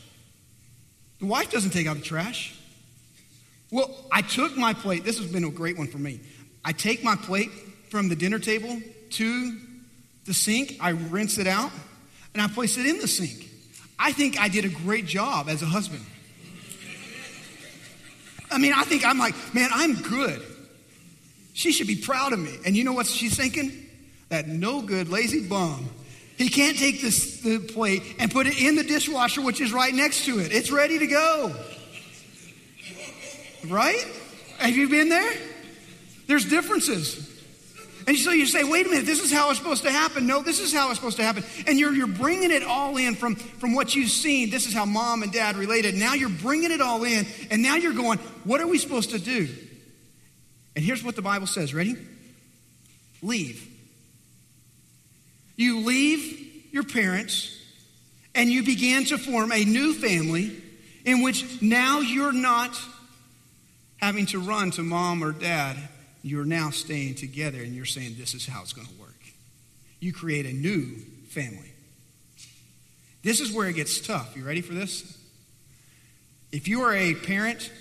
the 1.20 1.26
wife 1.26 1.52
doesn't 1.52 1.72
take 1.72 1.88
out 1.88 1.98
the 1.98 2.04
trash. 2.04 2.56
Well, 3.72 3.96
I 4.12 4.24
took 4.24 4.58
my 4.58 4.74
plate. 4.74 5.04
This 5.04 5.20
has 5.20 5.28
been 5.28 5.44
a 5.44 5.50
great 5.52 5.78
one 5.78 5.88
for 5.88 6.00
me. 6.00 6.22
I 6.66 6.72
take 6.72 7.04
my 7.04 7.16
plate 7.16 7.52
from 7.90 8.10
the 8.10 8.16
dinner 8.16 8.40
table 8.40 8.82
to 9.12 9.58
the 10.26 10.34
sink, 10.34 10.78
I 10.80 10.90
rinse 10.90 11.38
it 11.38 11.48
out, 11.48 11.72
and 12.34 12.42
I 12.42 12.48
place 12.48 12.78
it 12.78 12.86
in 12.86 13.00
the 13.00 13.08
sink. 13.08 13.50
I 13.98 14.12
think 14.12 14.40
I 14.40 14.48
did 14.48 14.66
a 14.66 14.70
great 14.70 15.06
job 15.06 15.50
as 15.50 15.62
a 15.62 15.66
husband. 15.66 16.06
I 18.60 18.62
mean, 18.62 18.74
I 18.76 18.84
think 18.84 19.06
I'm 19.06 19.18
like, 19.18 19.34
man, 19.54 19.70
I'm 19.74 19.94
good. 19.94 20.42
She 21.54 21.72
should 21.72 21.88
be 21.88 21.96
proud 21.96 22.34
of 22.34 22.40
me. 22.40 22.54
And 22.66 22.76
you 22.76 22.84
know 22.84 22.92
what 22.92 23.06
she's 23.06 23.38
thinking? 23.38 23.72
That 24.28 24.50
no 24.50 24.82
good, 24.82 25.08
lazy 25.08 25.48
bum. 25.48 25.90
He 26.38 26.50
can't 26.50 26.78
take 26.78 27.02
this, 27.02 27.40
the 27.40 27.60
plate 27.60 28.04
and 28.20 28.30
put 28.30 28.48
it 28.48 28.62
in 28.62 28.76
the 28.76 28.84
dishwasher, 28.84 29.42
which 29.42 29.62
is 29.62 29.72
right 29.72 29.94
next 29.94 30.26
to 30.26 30.40
it. 30.40 30.52
It's 30.52 30.72
ready 30.72 31.00
to 31.00 31.08
go. 31.08 31.56
Right? 33.66 34.06
Have 34.58 34.76
you 34.76 34.90
been 34.90 35.08
there? 35.08 35.32
There's 36.28 36.44
differences. 36.44 37.39
And 38.08 38.18
so 38.18 38.32
you 38.32 38.46
say, 38.46 38.64
wait 38.64 38.86
a 38.86 38.90
minute, 38.90 39.06
this 39.06 39.24
is 39.24 39.32
how 39.32 39.50
it's 39.50 39.60
supposed 39.60 39.84
to 39.84 39.92
happen. 39.92 40.26
No, 40.26 40.42
this 40.42 40.60
is 40.60 40.74
how 40.74 40.90
it's 40.90 41.00
supposed 41.00 41.18
to 41.18 41.24
happen. 41.24 41.44
And 41.68 41.80
you're, 41.80 41.94
you're 41.94 42.08
bringing 42.08 42.52
it 42.52 42.64
all 42.64 42.98
in 42.98 43.16
from, 43.16 43.36
from 43.36 43.76
what 43.76 43.96
you've 43.96 44.10
seen. 44.10 44.50
This 44.50 44.66
is 44.66 44.74
how 44.74 44.86
mom 44.86 45.24
and 45.24 45.32
dad 45.32 45.58
related. 45.58 45.96
Now 45.96 46.14
you're 46.14 46.30
bringing 46.30 46.72
it 46.72 46.82
all 46.82 47.04
in. 47.04 47.26
And 47.52 47.62
now 47.62 47.76
you're 47.76 47.94
going, 47.94 48.20
what 48.44 48.62
are 48.62 48.68
we 48.68 48.78
supposed 48.78 49.12
to 49.12 49.20
do? 49.20 49.48
And 50.76 50.86
here's 50.86 51.04
what 51.04 51.16
the 51.16 51.22
Bible 51.22 51.48
says. 51.48 51.74
Ready? 51.74 51.96
Leave. 53.22 53.68
You 55.56 55.82
leave 55.82 56.72
your 56.72 56.84
parents 56.84 57.56
and 58.34 58.50
you 58.50 58.64
begin 58.64 59.06
to 59.06 59.18
form 59.18 59.52
a 59.52 59.66
new 59.66 59.94
family 59.94 60.56
in 61.04 61.22
which 61.22 61.62
now 61.62 62.00
you're 62.00 62.32
not 62.32 62.80
having 63.98 64.26
to 64.28 64.40
run 64.40 64.72
to 64.72 64.84
mom 64.84 65.24
or 65.24 65.34
dad 65.34 65.78
you're 66.22 66.46
now 66.46 66.70
staying 66.70 67.16
together 67.16 67.60
and 67.60 67.74
you're 67.74 67.86
saying, 67.86 68.16
This 68.18 68.34
is 68.34 68.46
how 68.46 68.62
it's 68.62 68.74
going 68.74 68.88
to 68.88 68.94
work. 69.00 69.10
You 70.00 70.14
create 70.14 70.46
a 70.46 70.54
new 70.54 70.98
family. 71.30 71.72
This 73.24 73.40
is 73.42 73.52
where 73.52 73.68
it 73.68 73.74
gets 73.74 74.00
tough. 74.00 74.36
You 74.36 74.46
ready 74.46 74.62
for 74.62 74.74
this? 74.74 75.18
If 76.52 76.68
you 76.68 76.82
are 76.82 76.96
a 76.96 77.14
parent 77.14 77.72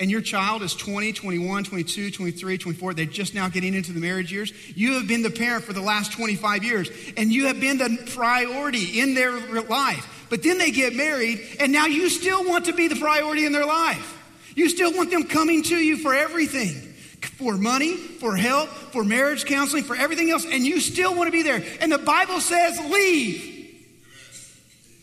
and 0.00 0.10
your 0.10 0.20
child 0.20 0.62
is 0.62 0.74
20, 0.74 1.12
21, 1.12 1.64
22, 1.64 2.10
23, 2.10 2.58
24, 2.58 2.94
they're 2.94 3.04
just 3.04 3.34
now 3.34 3.48
getting 3.48 3.74
into 3.74 3.92
the 3.92 4.00
marriage 4.00 4.32
years, 4.32 4.52
you 4.76 4.94
have 4.94 5.06
been 5.06 5.22
the 5.22 5.30
parent 5.30 5.64
for 5.64 5.72
the 5.72 5.82
last 5.82 6.12
25 6.12 6.64
years 6.64 6.90
and 7.16 7.30
you 7.30 7.46
have 7.46 7.60
been 7.60 7.78
the 7.78 8.10
priority 8.14 9.00
in 9.00 9.14
their 9.14 9.32
life. 9.62 10.26
But 10.30 10.42
then 10.42 10.58
they 10.58 10.70
get 10.70 10.94
married 10.94 11.40
and 11.60 11.72
now 11.72 11.86
you 11.86 12.08
still 12.08 12.48
want 12.48 12.64
to 12.66 12.72
be 12.72 12.88
the 12.88 12.96
priority 12.96 13.44
in 13.44 13.52
their 13.52 13.66
life. 13.66 14.14
You 14.56 14.68
still 14.68 14.92
want 14.92 15.10
them 15.10 15.24
coming 15.24 15.62
to 15.64 15.76
you 15.76 15.98
for 15.98 16.14
everything 16.14 16.87
for 17.22 17.56
money, 17.56 17.96
for 17.96 18.36
help, 18.36 18.68
for 18.68 19.04
marriage 19.04 19.44
counseling, 19.44 19.84
for 19.84 19.96
everything 19.96 20.30
else, 20.30 20.44
and 20.44 20.66
you 20.66 20.80
still 20.80 21.14
want 21.14 21.28
to 21.28 21.32
be 21.32 21.42
there. 21.42 21.62
And 21.80 21.90
the 21.90 21.98
Bible 21.98 22.40
says, 22.40 22.78
leave. 22.90 23.54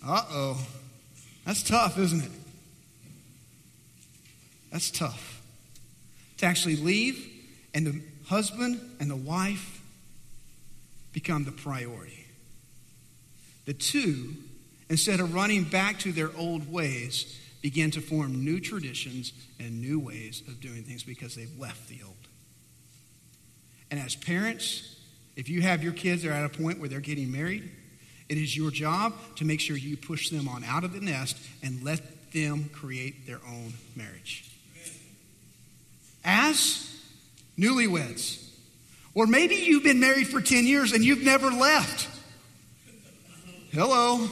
Uh 0.06 0.24
oh. 0.30 0.68
That's 1.46 1.64
tough, 1.64 1.98
isn't 1.98 2.24
it? 2.24 2.32
That's 4.72 4.92
tough. 4.92 5.42
To 6.38 6.46
actually 6.46 6.76
leave 6.76 7.32
and 7.74 7.88
the 7.88 8.02
husband 8.28 8.80
and 9.00 9.10
the 9.10 9.16
wife 9.16 9.82
become 11.14 11.46
the 11.46 11.52
priority. 11.52 12.26
The 13.66 13.74
two, 13.74 14.36
instead 14.90 15.20
of 15.20 15.34
running 15.34 15.64
back 15.64 16.00
to 16.00 16.12
their 16.12 16.30
old 16.38 16.72
ways, 16.72 17.40
begin 17.66 17.90
to 17.90 18.00
form 18.00 18.46
new 18.46 18.60
traditions 18.60 19.34
and 19.60 19.82
new 19.82 20.00
ways 20.00 20.44
of 20.48 20.62
doing 20.62 20.84
things 20.84 21.02
because 21.02 21.34
they've 21.34 21.58
left 21.58 21.90
the 21.90 21.98
old. 22.06 22.14
And 23.90 24.00
as 24.00 24.16
parents, 24.16 24.98
if 25.36 25.50
you 25.50 25.64
have 25.64 25.82
your 25.82 25.92
kids 25.92 26.22
that 26.22 26.30
are 26.30 26.34
at 26.34 26.46
a 26.46 26.64
point 26.64 26.80
where 26.80 26.88
they're 26.88 27.00
getting 27.00 27.32
married, 27.32 27.68
it 28.30 28.38
is 28.38 28.56
your 28.56 28.70
job 28.70 29.16
to 29.38 29.46
make 29.46 29.60
sure 29.60 29.76
you 29.76 29.98
push 29.98 30.30
them 30.30 30.48
on 30.48 30.64
out 30.64 30.84
of 30.84 30.94
the 30.94 31.00
nest 31.00 31.40
and 31.64 31.84
let 31.84 32.32
them 32.32 32.70
create 32.72 33.26
their 33.26 33.40
own 33.48 33.74
marriage. 33.96 34.48
As 36.24 37.02
newlyweds, 37.58 38.48
or 39.16 39.26
maybe 39.26 39.56
you've 39.56 39.84
been 39.84 40.00
married 40.00 40.28
for 40.28 40.40
10 40.40 40.68
years 40.68 40.92
and 40.92 41.04
you've 41.04 41.24
never 41.24 41.50
left. 41.50 42.08
Hello. 43.72 44.30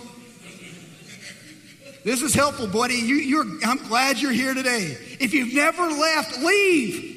This 2.04 2.22
is 2.22 2.34
helpful, 2.34 2.68
buddy. 2.68 2.96
You, 2.96 3.60
I'm 3.66 3.78
glad 3.78 4.20
you're 4.20 4.32
here 4.32 4.54
today. 4.54 4.98
If 5.20 5.34
you've 5.34 5.54
never 5.54 5.84
left, 5.84 6.40
leave. 6.40 7.12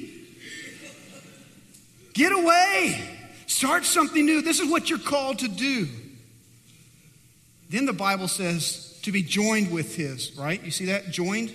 Get 2.14 2.32
away. 2.32 3.00
Start 3.46 3.84
something 3.84 4.24
new. 4.24 4.42
This 4.42 4.60
is 4.60 4.70
what 4.70 4.88
you're 4.88 4.98
called 4.98 5.40
to 5.40 5.48
do. 5.48 5.88
Then 7.68 7.84
the 7.84 7.92
Bible 7.92 8.28
says 8.28 8.98
to 9.02 9.10
be 9.10 9.22
joined 9.22 9.72
with 9.72 9.96
his, 9.96 10.36
right? 10.36 10.62
You 10.62 10.70
see 10.70 10.86
that? 10.86 11.10
Joined? 11.10 11.52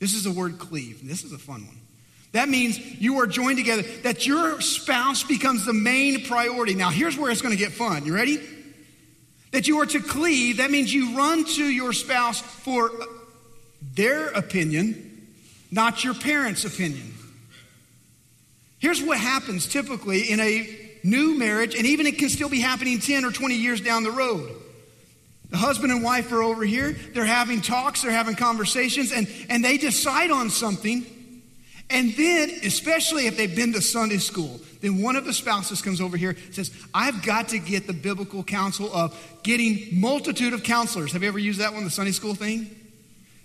This 0.00 0.12
is 0.14 0.24
the 0.24 0.32
word 0.32 0.58
cleave. 0.58 1.06
This 1.06 1.24
is 1.24 1.32
a 1.32 1.38
fun 1.38 1.66
one. 1.66 1.80
That 2.32 2.48
means 2.48 2.78
you 3.00 3.20
are 3.20 3.26
joined 3.26 3.56
together, 3.56 3.82
that 4.02 4.26
your 4.26 4.60
spouse 4.60 5.22
becomes 5.22 5.64
the 5.64 5.72
main 5.72 6.24
priority. 6.24 6.74
Now, 6.74 6.90
here's 6.90 7.16
where 7.16 7.30
it's 7.30 7.40
going 7.40 7.56
to 7.56 7.58
get 7.58 7.72
fun. 7.72 8.04
You 8.04 8.14
ready? 8.14 8.40
That 9.52 9.68
you 9.68 9.80
are 9.80 9.86
to 9.86 10.00
cleave, 10.00 10.58
that 10.58 10.70
means 10.70 10.92
you 10.92 11.16
run 11.16 11.44
to 11.44 11.64
your 11.64 11.92
spouse 11.92 12.40
for 12.40 12.90
their 13.94 14.28
opinion, 14.28 15.28
not 15.70 16.04
your 16.04 16.14
parents' 16.14 16.64
opinion. 16.64 17.14
Here's 18.78 19.02
what 19.02 19.18
happens 19.18 19.66
typically 19.66 20.30
in 20.30 20.40
a 20.40 20.86
new 21.02 21.38
marriage, 21.38 21.74
and 21.74 21.86
even 21.86 22.06
it 22.06 22.18
can 22.18 22.28
still 22.28 22.48
be 22.48 22.60
happening 22.60 22.98
10 22.98 23.24
or 23.24 23.30
20 23.30 23.54
years 23.54 23.80
down 23.80 24.02
the 24.02 24.10
road. 24.10 24.50
The 25.50 25.56
husband 25.56 25.92
and 25.92 26.02
wife 26.02 26.32
are 26.32 26.42
over 26.42 26.64
here, 26.64 26.96
they're 27.14 27.24
having 27.24 27.60
talks, 27.60 28.02
they're 28.02 28.10
having 28.10 28.34
conversations, 28.34 29.12
and, 29.12 29.28
and 29.48 29.64
they 29.64 29.78
decide 29.78 30.30
on 30.30 30.50
something. 30.50 31.06
And 31.88 32.12
then, 32.14 32.50
especially 32.64 33.26
if 33.26 33.36
they've 33.36 33.54
been 33.54 33.72
to 33.74 33.80
Sunday 33.80 34.18
school, 34.18 34.60
then 34.86 35.02
one 35.02 35.16
of 35.16 35.24
the 35.24 35.32
spouses 35.32 35.82
comes 35.82 36.00
over 36.00 36.16
here 36.16 36.30
and 36.30 36.54
says, 36.54 36.70
I've 36.94 37.22
got 37.22 37.48
to 37.48 37.58
get 37.58 37.86
the 37.86 37.92
biblical 37.92 38.44
counsel 38.44 38.90
of 38.94 39.18
getting 39.42 40.00
multitude 40.00 40.52
of 40.52 40.62
counselors. 40.62 41.12
Have 41.12 41.22
you 41.22 41.28
ever 41.28 41.38
used 41.38 41.60
that 41.60 41.74
one, 41.74 41.84
the 41.84 41.90
Sunday 41.90 42.12
school 42.12 42.34
thing? 42.34 42.70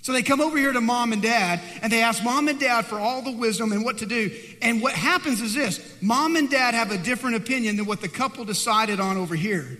So 0.04 0.14
they 0.14 0.24
come 0.24 0.42
over 0.42 0.58
here 0.58 0.72
to 0.72 0.82
mom 0.82 1.14
and 1.14 1.22
dad 1.22 1.62
and 1.82 1.92
they 1.92 2.02
ask 2.02 2.24
mom 2.24 2.48
and 2.48 2.60
dad 2.60 2.86
for 2.86 3.00
all 3.00 3.22
the 3.22 3.32
wisdom 3.32 3.72
and 3.72 3.84
what 3.84 4.00
to 4.00 4.06
do. 4.06 4.32
And 4.62 4.82
what 4.82 4.94
happens 4.94 5.42
is 5.42 5.54
this 5.54 5.96
mom 6.02 6.36
and 6.36 6.50
dad 6.50 6.74
have 6.74 6.92
a 6.92 6.98
different 6.98 7.36
opinion 7.36 7.78
than 7.78 7.86
what 7.86 8.02
the 8.02 8.10
couple 8.10 8.46
decided 8.46 9.00
on 9.00 9.18
over 9.18 9.36
here. 9.36 9.78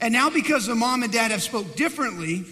And 0.00 0.12
now, 0.12 0.30
because 0.30 0.66
the 0.66 0.74
mom 0.74 1.02
and 1.02 1.12
dad 1.12 1.30
have 1.30 1.42
spoke 1.42 1.74
differently, 1.74 2.44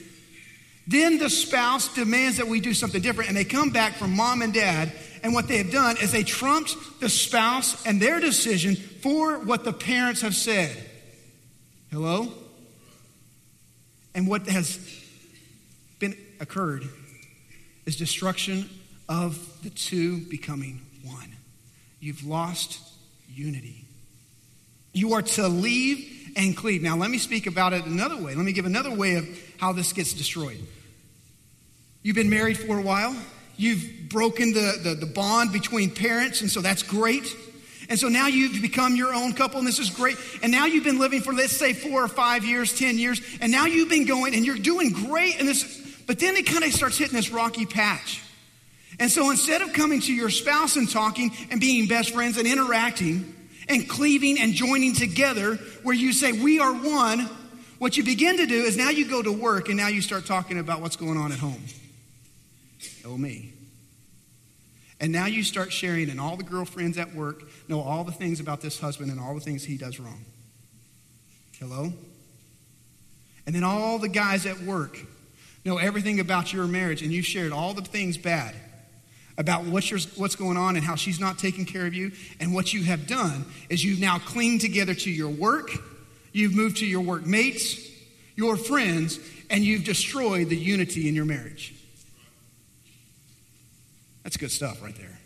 then 0.87 1.19
the 1.19 1.29
spouse 1.31 1.93
demands 1.95 2.39
that 2.39 2.47
we 2.47 2.61
do 2.61 2.75
something 2.75 3.03
different. 3.03 3.29
And 3.29 3.37
they 3.37 3.45
come 3.45 3.71
back 3.71 3.95
from 3.95 4.17
mom 4.17 4.43
and 4.43 4.55
dad. 4.55 4.93
And 5.25 5.33
what 5.33 5.49
they 5.49 5.57
have 5.57 5.73
done 5.73 5.97
is 5.97 6.13
they 6.13 6.23
trumped 6.23 6.77
the 7.01 7.09
spouse 7.09 7.85
and 7.87 8.01
their 8.01 8.21
decision 8.21 8.77
for 8.77 9.39
what 9.39 9.65
the 9.65 9.73
parents 9.73 10.21
have 10.21 10.35
said. 10.35 10.77
Hello? 11.91 12.29
And 14.15 14.29
what 14.29 14.47
has 14.49 14.79
been 15.99 16.15
occurred 16.41 16.85
is 17.87 17.97
destruction 17.97 18.69
of 19.09 19.63
the 19.63 19.71
two 19.71 20.19
becoming 20.27 20.83
one. 21.03 21.33
You've 22.01 22.27
lost 22.27 22.81
unity. 23.33 23.87
You 24.93 25.15
are 25.15 25.23
to 25.23 25.49
leave 25.49 26.33
and 26.37 26.55
cleave. 26.55 26.83
Now, 26.83 26.97
let 26.97 27.11
me 27.11 27.17
speak 27.17 27.47
about 27.47 27.73
it 27.73 27.87
another 27.87 28.17
way. 28.17 28.35
Let 28.35 28.45
me 28.45 28.53
give 28.53 28.67
another 28.67 28.95
way 28.95 29.15
of 29.15 29.27
how 29.57 29.73
this 29.73 29.95
gets 29.95 30.13
destroyed. 30.13 30.61
You've 32.03 32.15
been 32.15 32.29
married 32.29 32.59
for 32.59 32.79
a 32.79 32.83
while. 32.83 33.17
You've 33.57 34.09
broken 34.09 34.53
the, 34.53 34.81
the, 34.83 34.95
the 34.95 35.07
bond 35.07 35.53
between 35.53 35.91
parents, 35.91 36.41
and 36.41 36.51
so 36.51 36.61
that's 36.61 36.83
great. 36.83 37.35
And 37.89 37.99
so 37.99 38.09
now 38.09 38.27
you've 38.27 38.61
become 38.63 38.97
your 38.97 39.15
own 39.15 39.35
couple, 39.35 39.59
and 39.59 39.67
this 39.67 39.79
is 39.79 39.91
great. 39.91 40.17
And 40.43 40.51
now 40.51 40.67
you've 40.67 40.85
been 40.85 40.99
living 40.99 41.21
for, 41.21 41.33
let's 41.33 41.57
say, 41.57 41.73
four 41.73 42.03
or 42.03 42.09
five 42.09 42.45
years, 42.45 42.77
10 42.77 42.99
years, 42.99 43.21
and 43.41 43.53
now 43.53 43.67
you've 43.67 43.91
been 43.91 44.07
going 44.07 44.35
and 44.35 44.45
you're 44.45 44.57
doing 44.57 44.91
great. 44.91 45.39
And 45.39 45.47
this, 45.47 46.03
but 46.07 46.19
then 46.19 46.37
it 46.37 46.47
kind 46.47 46.65
of 46.65 46.73
starts 46.73 46.97
hitting 46.97 47.15
this 47.15 47.31
rocky 47.31 47.67
patch. 47.67 48.23
And 48.99 49.11
so 49.11 49.31
instead 49.31 49.61
of 49.61 49.73
coming 49.73 50.01
to 50.03 50.13
your 50.13 50.31
spouse 50.31 50.77
and 50.77 50.89
talking 50.89 51.33
and 51.51 51.61
being 51.61 51.89
best 51.89 52.15
friends 52.15 52.39
and 52.39 52.47
interacting 52.47 53.35
and 53.69 53.89
cleaving 53.89 54.39
and 54.39 54.55
joining 54.55 54.95
together, 54.95 55.57
where 55.83 55.95
you 55.95 56.13
say, 56.13 56.33
We 56.33 56.61
are 56.61 56.73
one, 56.73 57.29
what 57.79 57.97
you 57.97 58.05
begin 58.05 58.37
to 58.39 58.47
do 58.47 58.63
is 58.63 58.77
now 58.77 58.91
you 58.91 59.09
go 59.09 59.21
to 59.21 59.33
work 59.33 59.69
and 59.69 59.77
now 59.77 59.89
you 59.89 60.01
start 60.01 60.27
talking 60.27 60.59
about 60.59 60.81
what's 60.81 60.97
going 60.97 61.19
on 61.19 61.33
at 61.33 61.39
home. 61.39 61.63
Oh, 63.05 63.17
me. 63.17 63.53
And 65.01 65.13
now 65.13 65.27
you 65.27 65.43
start 65.43 65.73
sharing, 65.73 66.09
and 66.09 66.21
all 66.21 66.37
the 66.37 66.45
girlfriends 66.45 66.97
at 66.97 67.15
work 67.15 67.43
know 67.69 67.81
all 67.81 68.05
the 68.05 68.13
things 68.13 68.41
about 68.41 68.61
this 68.61 68.79
husband 68.79 69.11
and 69.11 69.21
all 69.21 69.35
the 69.35 69.41
things 69.41 69.65
he 69.65 69.77
does 69.77 70.01
wrong. 70.01 70.25
Hello? 71.59 71.93
And 73.47 73.55
then 73.55 73.65
all 73.65 73.99
the 73.99 74.09
guys 74.09 74.47
at 74.47 74.61
work 74.63 74.99
know 75.65 75.79
everything 75.79 76.21
about 76.21 76.53
your 76.53 76.67
marriage, 76.67 77.03
and 77.03 77.13
you've 77.13 77.27
shared 77.27 77.53
all 77.53 77.75
the 77.75 77.83
things 77.83 78.17
bad 78.17 78.55
about 79.37 79.65
what's, 79.65 79.91
your, 79.91 80.01
what's 80.17 80.37
going 80.37 80.57
on 80.57 80.77
and 80.77 80.85
how 80.85 80.95
she's 80.95 81.19
not 81.19 81.39
taking 81.39 81.65
care 81.65 81.87
of 81.87 81.95
you. 81.95 82.13
And 82.39 82.55
what 82.55 82.73
you 82.73 82.85
have 82.85 83.07
done 83.07 83.45
is 83.69 83.85
you've 83.85 84.01
now 84.01 84.19
clinged 84.19 84.61
together 84.61 84.95
to 84.95 85.11
your 85.11 85.31
work, 85.31 85.71
you've 86.33 86.55
moved 86.55 86.79
to 86.79 86.87
your 86.87 87.01
workmates, 87.01 87.91
your 88.37 88.57
friends, 88.57 89.19
and 89.51 89.65
you've 89.65 89.85
destroyed 89.85 90.49
the 90.49 90.57
unity 90.57 91.09
in 91.09 91.15
your 91.15 91.25
marriage. 91.25 91.75
That's 94.35 94.41
good 94.41 94.51
stuff 94.51 94.83
right 94.83 94.97
there. 94.97 95.17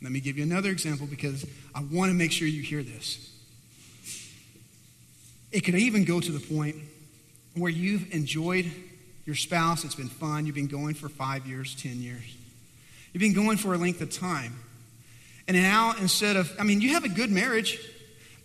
Let 0.00 0.12
me 0.12 0.20
give 0.20 0.38
you 0.38 0.44
another 0.44 0.70
example 0.70 1.08
because 1.08 1.44
I 1.74 1.80
want 1.80 2.12
to 2.12 2.14
make 2.14 2.30
sure 2.30 2.46
you 2.46 2.62
hear 2.62 2.84
this. 2.84 3.28
It 5.50 5.62
could 5.62 5.74
even 5.74 6.04
go 6.04 6.20
to 6.20 6.30
the 6.30 6.38
point 6.38 6.76
where 7.56 7.72
you've 7.72 8.14
enjoyed 8.14 8.70
your 9.24 9.34
spouse, 9.34 9.84
it's 9.84 9.96
been 9.96 10.06
fun, 10.06 10.46
you've 10.46 10.54
been 10.54 10.68
going 10.68 10.94
for 10.94 11.08
five 11.08 11.44
years, 11.44 11.74
10 11.74 12.00
years. 12.00 12.36
You've 13.12 13.20
been 13.20 13.34
going 13.34 13.56
for 13.56 13.74
a 13.74 13.78
length 13.78 14.00
of 14.00 14.12
time. 14.12 14.54
And 15.48 15.56
now, 15.56 15.96
instead 15.98 16.36
of, 16.36 16.54
I 16.56 16.62
mean, 16.62 16.80
you 16.80 16.90
have 16.90 17.02
a 17.02 17.08
good 17.08 17.32
marriage, 17.32 17.80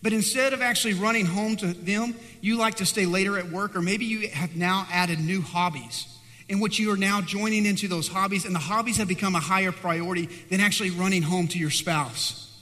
but 0.01 0.13
instead 0.13 0.53
of 0.53 0.63
actually 0.63 0.95
running 0.95 1.27
home 1.27 1.57
to 1.57 1.67
them, 1.67 2.15
you 2.41 2.57
like 2.57 2.77
to 2.77 2.87
stay 2.87 3.05
later 3.05 3.37
at 3.37 3.51
work, 3.51 3.75
or 3.75 3.83
maybe 3.83 4.05
you 4.05 4.29
have 4.29 4.55
now 4.55 4.87
added 4.91 5.19
new 5.19 5.41
hobbies 5.43 6.07
in 6.51 6.59
which 6.59 6.77
you 6.77 6.91
are 6.91 6.97
now 6.97 7.21
joining 7.21 7.65
into 7.65 7.87
those 7.87 8.09
hobbies, 8.09 8.43
and 8.43 8.53
the 8.53 8.59
hobbies 8.59 8.97
have 8.97 9.07
become 9.07 9.35
a 9.35 9.39
higher 9.39 9.71
priority 9.71 10.25
than 10.49 10.59
actually 10.59 10.89
running 10.89 11.21
home 11.21 11.47
to 11.47 11.57
your 11.57 11.69
spouse. 11.69 12.53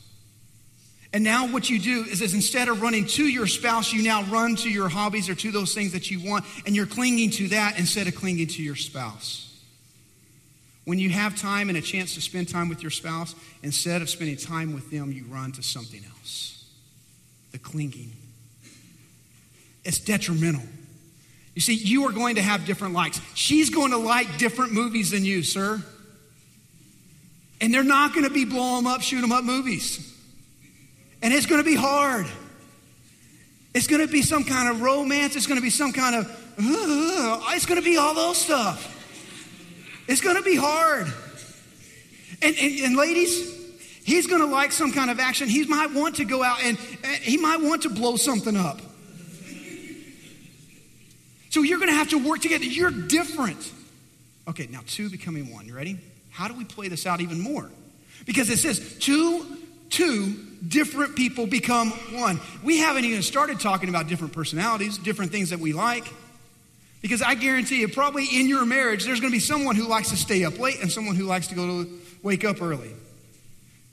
And 1.12 1.24
now, 1.24 1.48
what 1.48 1.72
you 1.72 1.80
do 1.80 2.04
is, 2.04 2.22
is 2.22 2.36
instead 2.36 2.68
of 2.68 2.84
running 2.84 3.08
to 3.08 3.24
your 3.24 3.48
spouse, 3.48 3.92
you 3.92 4.04
now 4.04 4.22
run 4.26 4.56
to 4.58 4.70
your 4.70 4.90
hobbies 4.90 5.28
or 5.28 5.34
to 5.34 5.52
those 5.52 5.74
things 5.74 5.94
that 5.94 6.12
you 6.12 6.24
want, 6.24 6.46
and 6.68 6.76
you're 6.76 6.86
clinging 6.86 7.32
to 7.32 7.48
that 7.48 7.80
instead 7.80 8.06
of 8.06 8.14
clinging 8.14 8.46
to 8.46 8.62
your 8.62 8.76
spouse. 8.76 9.60
When 10.86 11.00
you 11.00 11.10
have 11.10 11.36
time 11.36 11.70
and 11.70 11.78
a 11.78 11.82
chance 11.82 12.14
to 12.14 12.22
spend 12.22 12.48
time 12.48 12.70
with 12.70 12.84
your 12.84 12.92
spouse, 12.92 13.34
instead 13.64 14.04
of 14.04 14.10
spending 14.12 14.38
time 14.38 14.76
with 14.76 14.92
them, 14.92 15.12
you 15.12 15.26
run 15.26 15.52
to 15.54 15.64
something 15.64 16.04
else. 16.20 16.64
The 17.54 17.58
clinging. 17.58 18.12
It's 19.84 19.98
detrimental. 19.98 20.62
You 21.60 21.62
see, 21.62 21.74
you 21.74 22.08
are 22.08 22.14
going 22.14 22.36
to 22.36 22.42
have 22.42 22.66
different 22.66 22.94
likes. 22.94 23.20
She's 23.34 23.70
going 23.70 23.92
to 23.92 23.98
like 23.98 24.38
different 24.38 24.72
movies 24.72 25.12
than 25.12 25.26
you, 25.26 25.44
sir. 25.44 25.84
And 27.60 27.74
they're 27.74 27.84
not 27.84 28.14
going 28.14 28.24
to 28.24 28.32
be 28.32 28.46
blow 28.46 28.78
them 28.78 28.88
up, 28.88 29.02
shoot 29.02 29.20
them 29.20 29.34
up 29.34 29.44
movies. 29.44 30.00
And 31.22 31.34
it's 31.34 31.46
going 31.46 31.62
to 31.62 31.70
be 31.70 31.76
hard. 31.76 32.28
It's 33.74 33.88
going 33.88 34.00
to 34.00 34.08
be 34.10 34.22
some 34.22 34.46
kind 34.46 34.70
of 34.70 34.82
romance. 34.82 35.36
It's 35.36 35.48
going 35.48 35.60
to 35.60 35.62
be 35.62 35.70
some 35.70 35.92
kind 35.92 36.16
of, 36.16 36.28
uh, 36.58 37.42
it's 37.50 37.66
going 37.66 37.78
to 37.78 37.84
be 37.84 37.98
all 37.98 38.14
those 38.14 38.38
stuff. 38.38 38.96
It's 40.08 40.22
going 40.22 40.38
to 40.38 40.44
be 40.44 40.56
hard. 40.56 41.08
And, 42.42 42.56
and, 42.58 42.80
and 42.80 42.96
ladies, 42.96 43.54
he's 44.06 44.28
going 44.28 44.40
to 44.40 44.48
like 44.48 44.72
some 44.72 44.94
kind 44.94 45.12
of 45.12 45.20
action. 45.20 45.50
He 45.50 45.66
might 45.66 45.92
want 45.92 46.16
to 46.16 46.24
go 46.24 46.42
out 46.42 46.64
and, 46.64 46.78
and 47.04 47.18
he 47.18 47.36
might 47.36 47.60
want 47.60 47.82
to 47.82 47.90
blow 47.90 48.16
something 48.16 48.56
up. 48.56 48.80
So 51.50 51.62
you're 51.62 51.80
going 51.80 51.90
to 51.90 51.96
have 51.96 52.10
to 52.10 52.18
work 52.18 52.42
together. 52.42 52.66
You're 52.66 52.92
different. 52.92 53.72
Okay, 54.48 54.68
now 54.72 54.82
two 54.88 55.10
becoming 55.10 55.52
one. 55.54 55.66
You 55.66 55.76
ready? 55.76 56.00
How 56.32 56.48
do 56.48 56.54
we 56.54 56.64
play 56.64 56.88
this 56.88 57.06
out 57.06 57.22
even 57.22 57.40
more? 57.40 57.70
Because 58.26 58.50
it 58.50 58.58
says 58.58 58.98
two, 59.00 59.46
two 59.90 60.36
different 60.68 61.16
people 61.16 61.48
become 61.48 61.90
one. 62.14 62.40
We 62.64 62.78
haven't 62.78 63.06
even 63.06 63.24
started 63.24 63.60
talking 63.60 63.90
about 63.90 64.08
different 64.08 64.34
personalities, 64.34 64.98
different 64.98 65.32
things 65.32 65.50
that 65.50 65.60
we 65.60 65.74
like. 65.74 66.06
Because 67.02 67.22
I 67.22 67.36
guarantee 67.36 67.80
you, 67.80 67.88
probably 67.88 68.26
in 68.26 68.48
your 68.48 68.66
marriage, 68.66 69.06
there's 69.06 69.20
going 69.20 69.32
to 69.32 69.36
be 69.36 69.40
someone 69.40 69.76
who 69.76 69.88
likes 69.88 70.10
to 70.10 70.18
stay 70.18 70.44
up 70.44 70.60
late 70.60 70.82
and 70.82 70.92
someone 70.92 71.16
who 71.16 71.26
likes 71.26 71.48
to 71.48 71.56
go 71.56 71.84
to 71.84 72.00
wake 72.22 72.44
up 72.44 72.62
early. 72.62 72.92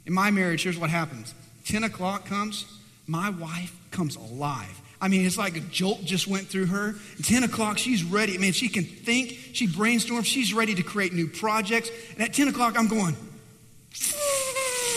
In 0.07 0.13
my 0.13 0.31
marriage, 0.31 0.63
here's 0.63 0.79
what 0.79 0.91
happens 0.91 1.35
10 1.67 1.85
o'clock 1.85 2.27
comes, 2.27 2.65
my 3.07 3.31
wife 3.31 3.75
comes 3.91 4.17
alive. 4.17 4.81
I 5.01 5.09
mean, 5.09 5.27
it's 5.27 5.37
like 5.37 5.57
a 5.57 5.61
jolt 5.61 6.05
just 6.05 6.27
went 6.27 6.47
through 6.49 6.67
her. 6.67 6.95
10 7.23 7.45
o'clock, 7.45 7.79
she's 7.79 8.03
ready. 8.03 8.35
I 8.35 8.39
mean, 8.39 8.53
she 8.53 8.69
can 8.69 8.85
think, 8.85 9.39
she 9.53 9.67
brainstorms, 9.67 10.25
she's 10.25 10.55
ready 10.55 10.75
to 10.75 10.83
create 10.83 11.13
new 11.13 11.29
projects. 11.29 11.91
And 12.13 12.23
at 12.23 12.33
10 12.33 12.49
o'clock, 12.49 12.79
I'm 12.79 12.89
going, 12.89 13.17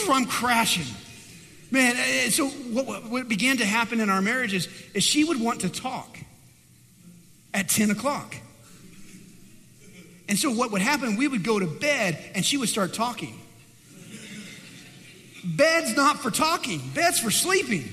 I'm 0.09 0.25
crashing. 0.25 0.85
Man, 1.71 1.95
eh, 1.97 2.25
eh, 2.25 2.29
so 2.29 2.47
what, 2.47 3.09
what 3.09 3.27
began 3.27 3.57
to 3.57 3.65
happen 3.65 3.99
in 3.99 4.09
our 4.09 4.21
marriages 4.21 4.67
is 4.93 5.03
she 5.03 5.23
would 5.23 5.39
want 5.39 5.61
to 5.61 5.69
talk 5.69 6.17
at 7.53 7.69
10 7.69 7.91
o'clock. 7.91 8.35
And 10.27 10.37
so 10.37 10.51
what 10.51 10.71
would 10.71 10.81
happen, 10.81 11.17
we 11.17 11.27
would 11.27 11.43
go 11.43 11.59
to 11.59 11.67
bed 11.67 12.17
and 12.35 12.45
she 12.45 12.57
would 12.57 12.69
start 12.69 12.93
talking. 12.93 13.39
Bed's 15.43 15.95
not 15.95 16.19
for 16.19 16.31
talking, 16.31 16.81
bed's 16.93 17.19
for 17.19 17.31
sleeping. 17.31 17.89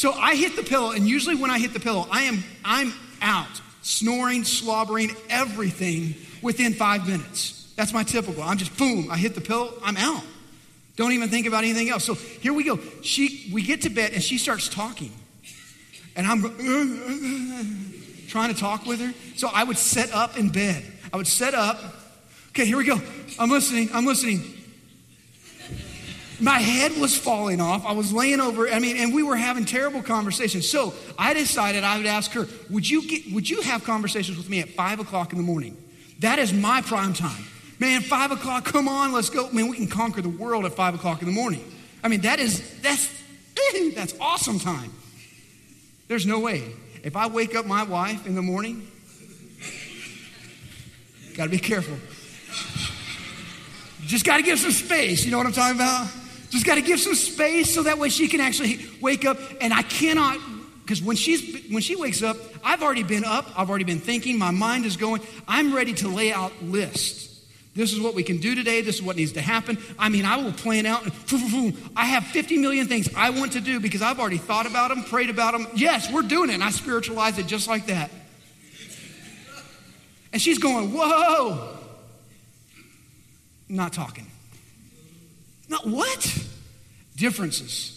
So 0.00 0.12
I 0.12 0.34
hit 0.34 0.56
the 0.56 0.62
pillow, 0.62 0.92
and 0.92 1.06
usually 1.06 1.36
when 1.36 1.50
I 1.50 1.58
hit 1.58 1.74
the 1.74 1.78
pillow, 1.78 2.06
I 2.10 2.22
am 2.22 2.42
I'm 2.64 2.94
out, 3.20 3.60
snoring, 3.82 4.44
slobbering, 4.44 5.14
everything 5.28 6.14
within 6.40 6.72
five 6.72 7.06
minutes. 7.06 7.70
That's 7.76 7.92
my 7.92 8.02
typical. 8.02 8.42
I'm 8.42 8.56
just 8.56 8.74
boom, 8.78 9.10
I 9.10 9.18
hit 9.18 9.34
the 9.34 9.42
pillow, 9.42 9.74
I'm 9.84 9.98
out. 9.98 10.22
Don't 10.96 11.12
even 11.12 11.28
think 11.28 11.46
about 11.46 11.64
anything 11.64 11.90
else. 11.90 12.02
So 12.04 12.14
here 12.14 12.54
we 12.54 12.64
go. 12.64 12.78
She, 13.02 13.50
we 13.52 13.60
get 13.60 13.82
to 13.82 13.90
bed 13.90 14.12
and 14.14 14.22
she 14.22 14.38
starts 14.38 14.70
talking. 14.70 15.12
And 16.16 16.26
I'm 16.26 16.40
trying 18.28 18.54
to 18.54 18.58
talk 18.58 18.86
with 18.86 19.02
her. 19.02 19.12
So 19.36 19.50
I 19.52 19.64
would 19.64 19.76
set 19.76 20.14
up 20.14 20.38
in 20.38 20.48
bed. 20.48 20.82
I 21.12 21.18
would 21.18 21.26
set 21.26 21.52
up. 21.52 21.78
Okay, 22.52 22.64
here 22.64 22.78
we 22.78 22.84
go. 22.84 22.98
I'm 23.38 23.50
listening. 23.50 23.90
I'm 23.92 24.06
listening. 24.06 24.59
My 26.40 26.58
head 26.58 26.98
was 26.98 27.16
falling 27.16 27.60
off. 27.60 27.84
I 27.84 27.92
was 27.92 28.12
laying 28.12 28.40
over. 28.40 28.68
I 28.68 28.78
mean, 28.78 28.96
and 28.96 29.14
we 29.14 29.22
were 29.22 29.36
having 29.36 29.64
terrible 29.64 30.02
conversations. 30.02 30.68
So 30.68 30.94
I 31.18 31.34
decided 31.34 31.84
I 31.84 31.98
would 31.98 32.06
ask 32.06 32.32
her, 32.32 32.48
"Would 32.70 32.88
you 32.88 33.06
get? 33.06 33.32
Would 33.32 33.48
you 33.48 33.60
have 33.62 33.84
conversations 33.84 34.38
with 34.38 34.48
me 34.48 34.60
at 34.60 34.70
five 34.70 35.00
o'clock 35.00 35.32
in 35.32 35.38
the 35.38 35.44
morning? 35.44 35.76
That 36.20 36.38
is 36.38 36.52
my 36.52 36.82
prime 36.82 37.14
time. 37.14 37.44
Man, 37.78 38.02
five 38.02 38.30
o'clock, 38.30 38.66
come 38.66 38.88
on, 38.88 39.12
let's 39.12 39.30
go. 39.30 39.50
Man, 39.50 39.68
we 39.68 39.76
can 39.76 39.86
conquer 39.86 40.20
the 40.20 40.28
world 40.28 40.66
at 40.66 40.74
five 40.74 40.94
o'clock 40.94 41.22
in 41.22 41.26
the 41.26 41.32
morning. 41.32 41.64
I 42.04 42.08
mean, 42.08 42.20
that 42.22 42.38
is, 42.38 42.78
that's, 42.80 43.08
that's 43.94 44.14
awesome 44.20 44.58
time. 44.58 44.92
There's 46.08 46.26
no 46.26 46.40
way. 46.40 46.74
If 47.02 47.16
I 47.16 47.26
wake 47.28 47.54
up 47.54 47.64
my 47.64 47.84
wife 47.84 48.26
in 48.26 48.34
the 48.34 48.42
morning, 48.42 48.86
Got 51.40 51.44
to 51.44 51.50
be 51.50 51.58
careful. 51.58 51.96
Just 54.06 54.26
got 54.26 54.38
to 54.38 54.42
give 54.42 54.58
some 54.58 54.72
space. 54.72 55.24
You 55.24 55.30
know 55.30 55.38
what 55.38 55.46
I'm 55.46 55.52
talking 55.52 55.76
about? 55.76 56.08
Just 56.50 56.66
got 56.66 56.74
to 56.74 56.82
give 56.82 57.00
some 57.00 57.14
space 57.14 57.72
so 57.72 57.84
that 57.84 57.98
way 57.98 58.08
she 58.08 58.28
can 58.28 58.40
actually 58.40 58.80
wake 59.00 59.24
up. 59.24 59.38
And 59.60 59.72
I 59.72 59.82
cannot, 59.82 60.38
because 60.82 61.00
when 61.00 61.16
she's 61.16 61.70
when 61.70 61.80
she 61.80 61.96
wakes 61.96 62.22
up, 62.22 62.36
I've 62.64 62.82
already 62.82 63.04
been 63.04 63.24
up. 63.24 63.46
I've 63.58 63.70
already 63.70 63.84
been 63.84 64.00
thinking. 64.00 64.36
My 64.36 64.50
mind 64.50 64.84
is 64.84 64.96
going. 64.96 65.22
I'm 65.46 65.74
ready 65.74 65.94
to 65.94 66.08
lay 66.08 66.32
out 66.32 66.52
lists. 66.62 67.28
This 67.74 67.92
is 67.92 68.00
what 68.00 68.14
we 68.14 68.24
can 68.24 68.38
do 68.38 68.56
today. 68.56 68.80
This 68.80 68.96
is 68.96 69.02
what 69.02 69.14
needs 69.14 69.32
to 69.32 69.40
happen. 69.40 69.78
I 69.96 70.08
mean, 70.08 70.24
I 70.24 70.38
will 70.38 70.52
plan 70.52 70.86
out. 70.86 71.06
I 71.96 72.04
have 72.04 72.26
50 72.26 72.58
million 72.58 72.88
things 72.88 73.08
I 73.16 73.30
want 73.30 73.52
to 73.52 73.60
do 73.60 73.78
because 73.78 74.02
I've 74.02 74.18
already 74.18 74.38
thought 74.38 74.66
about 74.66 74.88
them, 74.88 75.04
prayed 75.04 75.30
about 75.30 75.52
them. 75.52 75.68
Yes, 75.76 76.12
we're 76.12 76.22
doing 76.22 76.50
it. 76.50 76.54
And 76.54 76.64
I 76.64 76.70
spiritualize 76.70 77.38
it 77.38 77.46
just 77.46 77.68
like 77.68 77.86
that. 77.86 78.10
And 80.32 80.42
she's 80.42 80.58
going, 80.58 80.92
Whoa. 80.92 81.76
Not 83.68 83.92
talking. 83.92 84.26
Not 85.70 85.86
what? 85.86 86.44
Differences. 87.16 87.96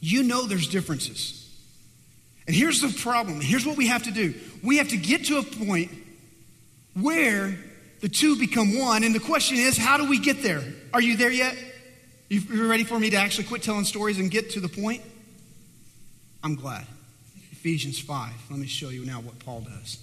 You 0.00 0.22
know 0.22 0.46
there's 0.46 0.68
differences. 0.68 1.36
And 2.46 2.54
here's 2.54 2.82
the 2.82 2.88
problem. 3.00 3.40
Here's 3.40 3.66
what 3.66 3.76
we 3.76 3.86
have 3.86 4.02
to 4.04 4.10
do. 4.10 4.34
We 4.62 4.76
have 4.76 4.88
to 4.88 4.98
get 4.98 5.24
to 5.26 5.38
a 5.38 5.42
point 5.42 5.90
where 6.94 7.56
the 8.00 8.08
two 8.08 8.36
become 8.38 8.78
one. 8.78 9.02
And 9.02 9.14
the 9.14 9.20
question 9.20 9.56
is, 9.56 9.78
how 9.78 9.96
do 9.96 10.08
we 10.08 10.18
get 10.18 10.42
there? 10.42 10.62
Are 10.92 11.00
you 11.00 11.16
there 11.16 11.30
yet? 11.30 11.56
You 12.28 12.68
ready 12.68 12.84
for 12.84 13.00
me 13.00 13.10
to 13.10 13.16
actually 13.16 13.44
quit 13.44 13.62
telling 13.62 13.84
stories 13.84 14.18
and 14.18 14.30
get 14.30 14.50
to 14.50 14.60
the 14.60 14.68
point? 14.68 15.02
I'm 16.44 16.54
glad. 16.54 16.86
Ephesians 17.50 17.98
5. 17.98 18.32
Let 18.50 18.58
me 18.58 18.66
show 18.66 18.90
you 18.90 19.04
now 19.06 19.20
what 19.20 19.38
Paul 19.38 19.60
does. 19.62 19.98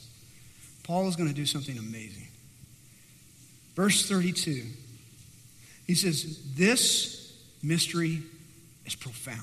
Paul 0.83 1.07
is 1.07 1.15
going 1.15 1.29
to 1.29 1.35
do 1.35 1.45
something 1.45 1.77
amazing. 1.77 2.27
Verse 3.75 4.07
32. 4.09 4.63
He 5.87 5.95
says, 5.95 6.39
This 6.55 7.33
mystery 7.63 8.21
is 8.85 8.93
profound. 8.93 9.41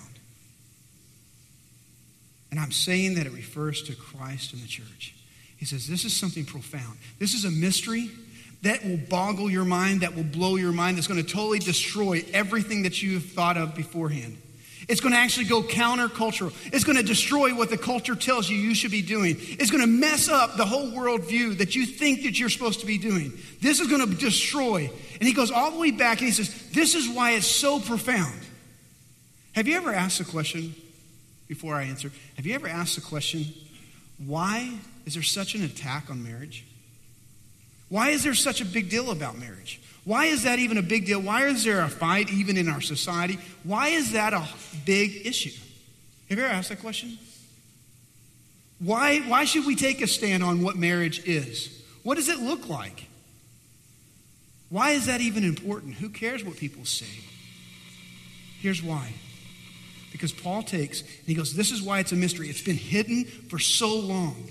And 2.51 2.61
I'm 2.61 2.71
saying 2.71 3.15
that 3.15 3.27
it 3.27 3.33
refers 3.33 3.83
to 3.85 3.97
Christ 3.97 4.53
and 4.53 4.63
the 4.63 4.69
church. 4.69 5.15
He 5.57 5.65
says, 5.65 5.89
This 5.89 6.05
is 6.05 6.15
something 6.15 6.45
profound. 6.45 6.99
This 7.19 7.35
is 7.35 7.45
a 7.45 7.51
mystery 7.51 8.11
that 8.63 8.85
will 8.85 8.97
boggle 8.97 9.51
your 9.51 9.65
mind, 9.65 10.03
that 10.03 10.15
will 10.15 10.25
blow 10.25 10.57
your 10.57 10.73
mind, 10.73 10.97
that's 10.97 11.07
going 11.07 11.23
to 11.23 11.29
totally 11.29 11.59
destroy 11.59 12.25
everything 12.33 12.83
that 12.83 13.03
you've 13.03 13.25
thought 13.25 13.57
of 13.57 13.75
beforehand. 13.75 14.39
It's 14.89 15.01
going 15.01 15.13
to 15.13 15.19
actually 15.19 15.47
go 15.47 15.63
countercultural. 15.63 16.53
It's 16.73 16.85
going 16.85 16.97
to 16.97 17.03
destroy 17.03 17.55
what 17.55 17.71
the 17.71 17.79
culture 17.79 18.15
tells 18.15 18.49
you 18.51 18.57
you 18.57 18.75
should 18.75 18.91
be 18.91 19.03
doing. 19.03 19.37
It's 19.39 19.71
going 19.71 19.83
to 19.83 19.89
mess 19.89 20.29
up 20.29 20.57
the 20.57 20.65
whole 20.65 20.91
worldview 20.91 21.59
that 21.59 21.75
you 21.75 21.87
think 21.87 22.23
that 22.25 22.39
you're 22.39 22.51
supposed 22.51 22.81
to 22.81 22.87
be 22.87 22.99
doing. 22.99 23.33
This 23.61 23.81
is 23.81 23.89
going 23.89 24.07
to 24.07 24.15
destroy. 24.15 24.91
And 25.19 25.29
he 25.29 25.33
goes 25.33 25.51
all 25.51 25.71
the 25.71 25.79
way 25.79 25.91
back 25.91 26.19
and 26.19 26.27
he 26.27 26.33
says, 26.33 26.71
This 26.73 26.95
is 26.95 27.09
why 27.09 27.33
it's 27.33 27.47
so 27.47 27.81
profound. 27.81 28.41
Have 29.53 29.69
you 29.69 29.77
ever 29.77 29.93
asked 29.93 30.19
the 30.19 30.25
question, 30.25 30.75
before 31.49 31.75
I 31.75 31.85
answer, 31.85 32.11
have 32.37 32.45
you 32.45 32.55
ever 32.55 32.69
asked 32.69 32.97
the 32.97 33.03
question, 33.03 33.45
why 34.19 34.73
is 35.07 35.15
there 35.15 35.23
such 35.23 35.55
an 35.55 35.63
attack 35.63 36.11
on 36.11 36.23
marriage? 36.23 36.65
Why 37.89 38.11
is 38.11 38.25
there 38.25 38.35
such 38.35 38.61
a 38.61 38.65
big 38.65 38.91
deal 38.91 39.11
about 39.11 39.39
marriage? 39.39 39.81
Why 40.05 40.27
is 40.27 40.43
that 40.43 40.59
even 40.59 40.77
a 40.77 40.83
big 40.83 41.07
deal? 41.07 41.21
Why 41.21 41.47
is 41.47 41.65
there 41.65 41.81
a 41.81 41.89
fight 41.89 42.31
even 42.31 42.57
in 42.57 42.69
our 42.69 42.81
society? 42.81 43.39
Why 43.63 43.89
is 43.89 44.13
that 44.13 44.35
a 44.35 44.47
big 44.85 45.27
issue? 45.27 45.59
Have 46.29 46.39
you 46.39 46.45
ever 46.45 46.53
asked 46.53 46.69
that 46.69 46.81
question? 46.81 47.19
Why, 48.79 49.21
why 49.21 49.45
should 49.45 49.67
we 49.67 49.77
take 49.77 50.03
a 50.03 50.07
stand 50.07 50.43
on 50.43 50.63
what 50.63 50.77
marriage 50.77 51.27
is? 51.27 51.83
What 52.03 52.17
does 52.17 52.29
it 52.29 52.39
look 52.39 52.69
like? 52.69 53.07
Why 54.69 54.91
is 54.91 55.07
that 55.07 55.21
even 55.21 55.45
important? 55.45 55.95
Who 55.95 56.09
cares 56.09 56.45
what 56.45 56.57
people 56.57 56.85
say? 56.85 57.07
Here's 58.61 58.83
why. 58.83 59.13
Because 60.13 60.33
Paul 60.33 60.63
takes, 60.63 61.01
and 61.01 61.27
he 61.27 61.35
goes, 61.35 61.55
This 61.55 61.71
is 61.71 61.83
why 61.83 62.01
it's 62.01 62.13
a 62.13 62.17
mystery. 62.17 62.49
It's 62.49 62.63
been 62.63 62.77
hidden 62.77 63.25
for 63.25 63.59
so 63.59 63.95
long. 63.97 64.51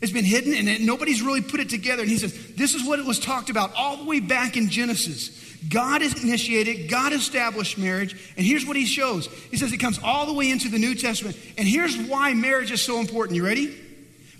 It's 0.00 0.12
been 0.12 0.24
hidden 0.24 0.54
and 0.54 0.86
nobody's 0.86 1.20
really 1.20 1.42
put 1.42 1.60
it 1.60 1.68
together. 1.68 2.02
And 2.02 2.10
he 2.10 2.16
says, 2.16 2.54
This 2.54 2.74
is 2.74 2.86
what 2.86 2.98
it 2.98 3.04
was 3.04 3.18
talked 3.18 3.50
about 3.50 3.74
all 3.74 3.98
the 3.98 4.04
way 4.04 4.20
back 4.20 4.56
in 4.56 4.70
Genesis. 4.70 5.38
God 5.68 6.00
initiated, 6.00 6.88
God 6.88 7.12
established 7.12 7.76
marriage, 7.76 8.16
and 8.36 8.46
here's 8.46 8.64
what 8.64 8.76
he 8.76 8.86
shows. 8.86 9.26
He 9.50 9.58
says 9.58 9.72
it 9.72 9.76
comes 9.76 10.00
all 10.02 10.24
the 10.24 10.32
way 10.32 10.50
into 10.50 10.70
the 10.70 10.78
New 10.78 10.94
Testament. 10.94 11.36
And 11.58 11.68
here's 11.68 11.98
why 11.98 12.32
marriage 12.32 12.70
is 12.70 12.80
so 12.80 12.98
important. 12.98 13.36
You 13.36 13.44
ready? 13.44 13.78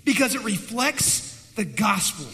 Because 0.03 0.33
it 0.33 0.43
reflects 0.43 1.51
the 1.51 1.63
gospel. 1.63 2.25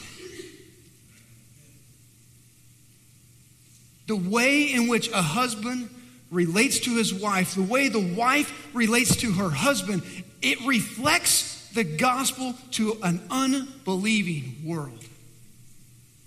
The 4.08 4.16
way 4.16 4.72
in 4.72 4.88
which 4.88 5.10
a 5.10 5.22
husband 5.22 5.90
relates 6.32 6.80
to 6.80 6.96
his 6.96 7.14
wife, 7.14 7.56
the 7.56 7.64
way 7.64 7.90
the 7.90 8.16
wife 8.16 8.70
relates 8.74 9.18
to 9.18 9.34
her 9.34 9.50
husband, 9.50 10.02
it 10.42 10.66
reflects 10.66 11.57
the 11.74 11.84
gospel 11.84 12.54
to 12.72 12.98
an 13.04 13.22
unbelieving 13.30 14.62
world. 14.66 15.04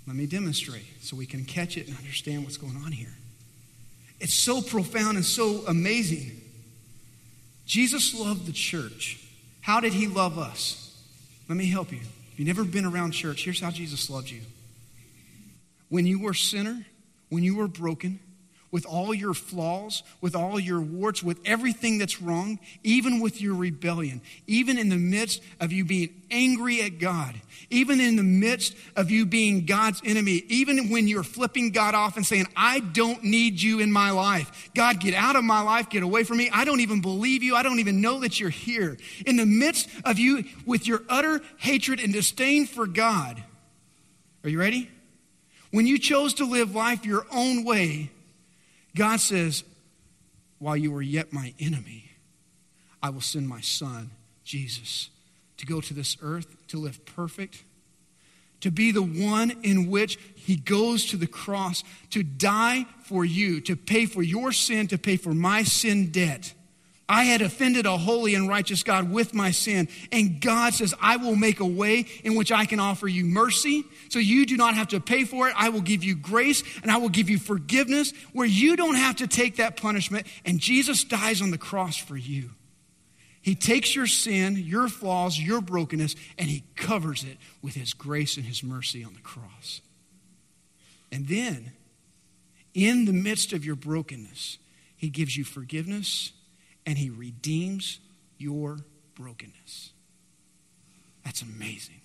Let 0.06 0.16
me 0.16 0.26
demonstrate 0.26 0.86
so 1.00 1.16
we 1.16 1.26
can 1.26 1.44
catch 1.44 1.76
it 1.76 1.86
and 1.86 1.96
understand 1.96 2.44
what's 2.44 2.56
going 2.56 2.76
on 2.76 2.92
here. 2.92 3.14
It's 4.18 4.34
so 4.34 4.60
profound 4.60 5.16
and 5.16 5.24
so 5.24 5.64
amazing. 5.66 6.40
Jesus 7.64 8.14
loved 8.14 8.46
the 8.46 8.52
church. 8.52 9.24
How 9.60 9.80
did 9.80 9.92
he 9.92 10.06
love 10.06 10.38
us? 10.38 10.98
Let 11.48 11.56
me 11.56 11.66
help 11.66 11.92
you. 11.92 12.00
If 12.00 12.38
you've 12.38 12.46
never 12.46 12.64
been 12.64 12.84
around 12.84 13.12
church, 13.12 13.44
here's 13.44 13.60
how 13.60 13.70
Jesus 13.70 14.10
loved 14.10 14.30
you. 14.30 14.40
When 15.88 16.06
you 16.06 16.20
were 16.20 16.32
a 16.32 16.34
sinner, 16.34 16.84
when 17.28 17.42
you 17.42 17.56
were 17.56 17.68
broken, 17.68 18.20
with 18.70 18.86
all 18.86 19.12
your 19.12 19.34
flaws, 19.34 20.02
with 20.20 20.36
all 20.36 20.60
your 20.60 20.80
warts, 20.80 21.22
with 21.22 21.40
everything 21.44 21.98
that's 21.98 22.22
wrong, 22.22 22.58
even 22.84 23.20
with 23.20 23.40
your 23.40 23.54
rebellion, 23.54 24.20
even 24.46 24.78
in 24.78 24.88
the 24.88 24.96
midst 24.96 25.42
of 25.58 25.72
you 25.72 25.84
being 25.84 26.22
angry 26.30 26.80
at 26.82 26.98
God, 26.98 27.34
even 27.70 28.00
in 28.00 28.14
the 28.16 28.22
midst 28.22 28.76
of 28.94 29.10
you 29.10 29.26
being 29.26 29.66
God's 29.66 30.00
enemy, 30.04 30.44
even 30.48 30.88
when 30.88 31.08
you're 31.08 31.24
flipping 31.24 31.70
God 31.70 31.94
off 31.94 32.16
and 32.16 32.24
saying, 32.24 32.46
I 32.56 32.80
don't 32.80 33.24
need 33.24 33.60
you 33.60 33.80
in 33.80 33.90
my 33.90 34.10
life. 34.10 34.70
God, 34.74 35.00
get 35.00 35.14
out 35.14 35.34
of 35.34 35.42
my 35.42 35.62
life, 35.62 35.90
get 35.90 36.04
away 36.04 36.22
from 36.22 36.36
me. 36.36 36.48
I 36.52 36.64
don't 36.64 36.80
even 36.80 37.00
believe 37.00 37.42
you. 37.42 37.56
I 37.56 37.64
don't 37.64 37.80
even 37.80 38.00
know 38.00 38.20
that 38.20 38.38
you're 38.38 38.50
here. 38.50 38.96
In 39.26 39.36
the 39.36 39.46
midst 39.46 39.88
of 40.04 40.18
you 40.18 40.44
with 40.64 40.86
your 40.86 41.02
utter 41.08 41.40
hatred 41.58 41.98
and 42.00 42.12
disdain 42.12 42.66
for 42.66 42.86
God, 42.86 43.42
are 44.44 44.48
you 44.48 44.60
ready? 44.60 44.90
When 45.72 45.86
you 45.86 45.98
chose 45.98 46.34
to 46.34 46.44
live 46.44 46.74
life 46.74 47.04
your 47.04 47.26
own 47.32 47.64
way, 47.64 48.10
God 48.94 49.20
says, 49.20 49.64
while 50.58 50.76
you 50.76 50.92
were 50.92 51.02
yet 51.02 51.32
my 51.32 51.54
enemy, 51.58 52.10
I 53.02 53.10
will 53.10 53.20
send 53.20 53.48
my 53.48 53.60
son, 53.60 54.10
Jesus, 54.44 55.10
to 55.56 55.66
go 55.66 55.80
to 55.80 55.94
this 55.94 56.16
earth 56.22 56.46
to 56.68 56.78
live 56.78 57.04
perfect, 57.06 57.64
to 58.60 58.70
be 58.70 58.92
the 58.92 59.02
one 59.02 59.52
in 59.62 59.90
which 59.90 60.18
he 60.34 60.56
goes 60.56 61.06
to 61.06 61.16
the 61.16 61.26
cross 61.26 61.82
to 62.10 62.22
die 62.22 62.86
for 63.04 63.24
you, 63.24 63.60
to 63.62 63.74
pay 63.74 64.04
for 64.04 64.22
your 64.22 64.52
sin, 64.52 64.86
to 64.88 64.98
pay 64.98 65.16
for 65.16 65.32
my 65.32 65.62
sin 65.62 66.10
debt. 66.10 66.52
I 67.10 67.24
had 67.24 67.42
offended 67.42 67.86
a 67.86 67.98
holy 67.98 68.36
and 68.36 68.48
righteous 68.48 68.84
God 68.84 69.10
with 69.10 69.34
my 69.34 69.50
sin. 69.50 69.88
And 70.12 70.40
God 70.40 70.74
says, 70.74 70.94
I 71.00 71.16
will 71.16 71.34
make 71.34 71.58
a 71.58 71.66
way 71.66 72.06
in 72.22 72.36
which 72.36 72.52
I 72.52 72.66
can 72.66 72.78
offer 72.78 73.08
you 73.08 73.24
mercy 73.24 73.82
so 74.10 74.20
you 74.20 74.46
do 74.46 74.56
not 74.56 74.76
have 74.76 74.86
to 74.88 75.00
pay 75.00 75.24
for 75.24 75.48
it. 75.48 75.54
I 75.56 75.70
will 75.70 75.80
give 75.80 76.04
you 76.04 76.14
grace 76.14 76.62
and 76.82 76.90
I 76.90 76.98
will 76.98 77.08
give 77.08 77.28
you 77.28 77.36
forgiveness 77.36 78.12
where 78.32 78.46
you 78.46 78.76
don't 78.76 78.94
have 78.94 79.16
to 79.16 79.26
take 79.26 79.56
that 79.56 79.76
punishment. 79.76 80.24
And 80.44 80.60
Jesus 80.60 81.02
dies 81.02 81.42
on 81.42 81.50
the 81.50 81.58
cross 81.58 81.96
for 81.96 82.16
you. 82.16 82.50
He 83.42 83.56
takes 83.56 83.92
your 83.92 84.06
sin, 84.06 84.56
your 84.56 84.86
flaws, 84.86 85.36
your 85.36 85.60
brokenness, 85.60 86.14
and 86.38 86.48
he 86.48 86.62
covers 86.76 87.24
it 87.24 87.38
with 87.60 87.74
his 87.74 87.92
grace 87.92 88.36
and 88.36 88.46
his 88.46 88.62
mercy 88.62 89.02
on 89.02 89.14
the 89.14 89.20
cross. 89.20 89.80
And 91.10 91.26
then, 91.26 91.72
in 92.72 93.06
the 93.06 93.12
midst 93.12 93.52
of 93.52 93.64
your 93.64 93.74
brokenness, 93.74 94.58
he 94.94 95.08
gives 95.08 95.36
you 95.36 95.42
forgiveness 95.42 96.34
and 96.90 96.98
he 96.98 97.08
redeems 97.08 98.00
your 98.36 98.78
brokenness. 99.14 99.92
That's 101.24 101.40
amazing. 101.40 102.00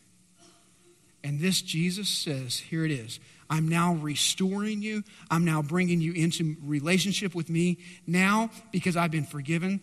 And 1.23 1.39
this 1.39 1.63
Jesus 1.63 2.07
says, 2.07 2.59
here 2.59 2.85
it 2.85 2.91
is. 2.91 3.19
I'm 3.49 3.67
now 3.67 3.95
restoring 3.95 4.83
you. 4.83 5.03
I'm 5.31 5.43
now 5.43 5.63
bringing 5.63 6.01
you 6.01 6.13
into 6.13 6.55
relationship 6.61 7.33
with 7.33 7.49
me. 7.49 7.79
Now, 8.05 8.51
because 8.71 8.95
I've 8.95 9.09
been 9.09 9.25
forgiven, 9.25 9.81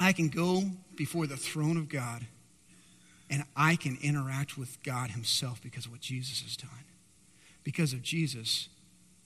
I 0.00 0.14
can 0.14 0.30
go 0.30 0.62
before 0.96 1.26
the 1.26 1.36
throne 1.36 1.76
of 1.76 1.90
God 1.90 2.26
and 3.28 3.44
I 3.54 3.76
can 3.76 3.98
interact 4.00 4.56
with 4.56 4.82
God 4.82 5.10
Himself 5.10 5.60
because 5.60 5.84
of 5.84 5.92
what 5.92 6.00
Jesus 6.00 6.40
has 6.40 6.56
done. 6.56 6.70
Because 7.64 7.92
of 7.92 8.00
Jesus, 8.00 8.70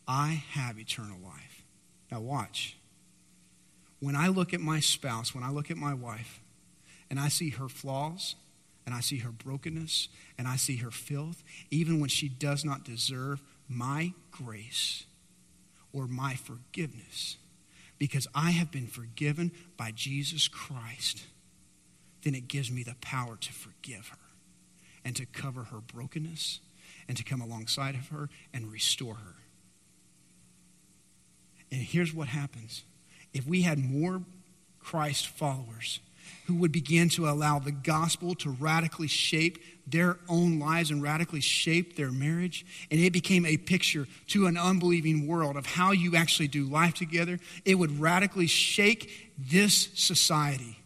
I 0.09 0.43
have 0.51 0.81
eternal 0.81 1.19
life. 1.23 1.63
Now, 2.11 2.19
watch 2.19 2.77
when 4.03 4.17
I 4.17 4.27
look 4.27 4.53
at 4.53 4.61
my 4.61 4.81
spouse, 4.81 5.33
when 5.33 5.45
I 5.45 5.51
look 5.51 5.71
at 5.71 5.77
my 5.77 5.95
wife, 5.95 6.41
and 7.09 7.21
I 7.21 7.29
see 7.29 7.51
her 7.51 7.69
flaws, 7.69 8.35
and 8.85 8.93
I 8.93 9.01
see 9.01 9.19
her 9.19 9.31
brokenness 9.31 10.09
and 10.37 10.49
I 10.49 10.57
see 10.57 10.79
her 10.79 10.91
filth, 10.91 11.45
even 11.71 12.01
when 12.01 12.09
she 12.09 12.29
does 12.29 12.65
not 12.65 12.85
deserve 12.85 13.41
my 13.69 14.13
grace 14.33 15.05
or 15.93 16.09
my 16.09 16.35
forgiveness, 16.35 17.37
because 17.97 18.27
I 18.35 18.51
have 18.51 18.73
been 18.73 18.89
forgiven 18.89 19.53
by 19.77 19.93
Jesus 19.93 20.49
Christ, 20.49 21.23
then 22.25 22.35
it 22.35 22.49
gives 22.49 22.73
me 22.73 22.83
the 22.83 22.97
power 23.01 23.37
to 23.37 23.53
forgive 23.53 24.09
her 24.09 24.19
and 25.05 25.15
to 25.15 25.27
cover 25.27 25.65
her 25.65 25.79
brokenness 25.81 26.59
and 27.07 27.17
to 27.17 27.23
come 27.23 27.41
alongside 27.41 27.95
of 27.95 28.09
her 28.09 28.29
and 28.53 28.73
restore 28.73 29.15
her. 29.15 29.35
And 31.71 31.81
here's 31.81 32.13
what 32.13 32.27
happens 32.27 32.83
if 33.35 33.47
we 33.47 33.63
had 33.63 33.79
more 33.79 34.23
Christ 34.81 35.29
followers 35.29 36.01
who 36.47 36.55
would 36.57 36.73
begin 36.73 37.09
to 37.09 37.29
allow 37.29 37.59
the 37.59 37.73
gospel 37.73 38.35
to 38.35 38.51
radically 38.51 39.07
shape 39.07 39.59
their 39.87 40.19
own 40.29 40.59
lives 40.59 40.91
and 40.91 41.03
radically 41.03 41.41
shape 41.41 41.97
their 41.97 42.11
marriage. 42.11 42.67
And 42.91 43.01
it 43.01 43.13
became 43.13 43.47
a 43.47 43.57
picture 43.57 44.07
to 44.29 44.47
an 44.47 44.57
unbelieving 44.57 45.27
world 45.27 45.57
of 45.57 45.67
how 45.67 45.93
you 45.93 46.17
actually 46.17 46.49
do 46.49 46.65
life 46.65 46.95
together. 46.95 47.39
It 47.65 47.77
would 47.77 48.01
radically 48.01 48.47
shake 48.47 49.33
this 49.39 49.89
society. 49.95 50.79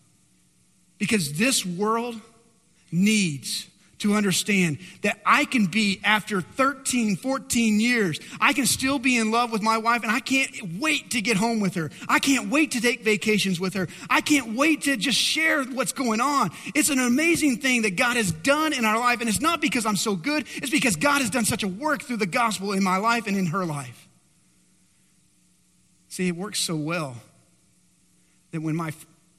Because 0.99 1.35
this 1.35 1.65
world 1.65 2.21
needs 2.91 3.67
to 3.99 4.15
understand 4.15 4.79
that 5.03 5.21
I 5.25 5.45
can 5.47 5.67
be, 5.67 6.01
after 6.05 6.41
13, 6.41 7.17
14 7.17 7.81
years, 7.81 8.21
I 8.41 8.53
can 8.53 8.67
still 8.67 8.99
be 8.99 9.17
in 9.17 9.31
love 9.31 9.53
with 9.53 9.63
my 9.63 9.79
wife 9.79 10.03
and 10.03 10.13
I 10.13 10.21
can't 10.21 10.79
wait 10.79 11.13
to 11.13 11.23
get 11.23 11.37
home 11.37 11.61
with 11.61 11.75
her. 11.75 11.91
I 12.09 12.19
can't 12.19 12.51
wait 12.51 12.73
to 12.73 12.81
take 12.81 13.03
vacations 13.03 13.59
with 13.59 13.75
her. 13.75 13.89
I 14.11 14.21
can't 14.21 14.55
wait 14.55 14.83
to 14.83 14.97
just 14.97 15.19
share 15.19 15.65
what's 15.65 15.93
going 15.93 16.21
on. 16.21 16.51
It's 16.75 16.91
an 16.91 16.99
amazing 16.99 17.59
thing 17.59 17.83
that 17.83 17.97
God 17.97 18.17
has 18.17 18.33
done 18.33 18.73
in 18.73 18.85
our 18.85 18.99
life. 18.99 19.21
And 19.21 19.29
it's 19.29 19.41
not 19.41 19.61
because 19.61 19.87
I'm 19.87 19.97
so 19.97 20.15
good, 20.15 20.47
it's 20.57 20.71
because 20.71 20.97
God 20.97 21.21
has 21.21 21.31
done 21.31 21.45
such 21.45 21.63
a 21.63 21.69
work 21.69 22.03
through 22.03 22.19
the 22.19 22.27
gospel 22.27 22.73
in 22.73 22.83
my 22.83 22.99
life 22.99 23.27
and 23.27 23.37
in 23.37 23.47
her 23.47 23.65
life. 23.65 24.09
See, 26.09 26.29
it 26.29 26.37
works 26.37 26.61
so 26.61 26.77
well 26.77 27.17
that 28.53 28.61
when 28.61 28.77
my 28.77 28.93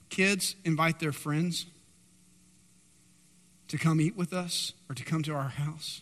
kids 0.09 0.55
invite 0.63 0.99
their 0.99 1.11
friends, 1.11 1.65
to 3.67 3.77
come 3.77 3.99
eat 3.99 4.15
with 4.15 4.33
us 4.33 4.73
or 4.89 4.95
to 4.95 5.03
come 5.03 5.23
to 5.23 5.33
our 5.33 5.49
house. 5.49 6.01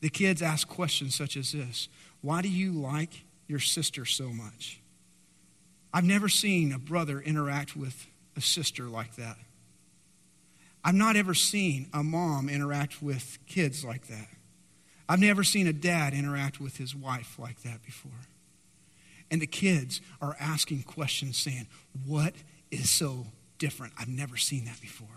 The 0.00 0.08
kids 0.08 0.42
ask 0.42 0.68
questions 0.68 1.14
such 1.14 1.36
as 1.36 1.52
this 1.52 1.88
Why 2.20 2.42
do 2.42 2.48
you 2.48 2.72
like 2.72 3.24
your 3.46 3.60
sister 3.60 4.04
so 4.04 4.28
much? 4.28 4.80
I've 5.92 6.04
never 6.04 6.28
seen 6.28 6.72
a 6.72 6.78
brother 6.78 7.20
interact 7.20 7.76
with 7.76 8.06
a 8.36 8.40
sister 8.40 8.84
like 8.84 9.14
that. 9.16 9.36
I've 10.84 10.94
not 10.94 11.16
ever 11.16 11.34
seen 11.34 11.88
a 11.94 12.02
mom 12.02 12.48
interact 12.48 13.00
with 13.00 13.38
kids 13.46 13.84
like 13.84 14.08
that. 14.08 14.28
I've 15.08 15.20
never 15.20 15.44
seen 15.44 15.66
a 15.66 15.72
dad 15.72 16.12
interact 16.14 16.60
with 16.60 16.76
his 16.76 16.94
wife 16.94 17.38
like 17.38 17.62
that 17.62 17.82
before. 17.82 18.12
And 19.30 19.40
the 19.40 19.46
kids 19.46 20.00
are 20.20 20.36
asking 20.38 20.82
questions 20.82 21.36
saying, 21.36 21.66
What 22.06 22.34
is 22.70 22.90
so 22.90 23.26
different? 23.58 23.92
I've 23.98 24.08
never 24.08 24.36
seen 24.36 24.64
that 24.66 24.80
before. 24.80 25.08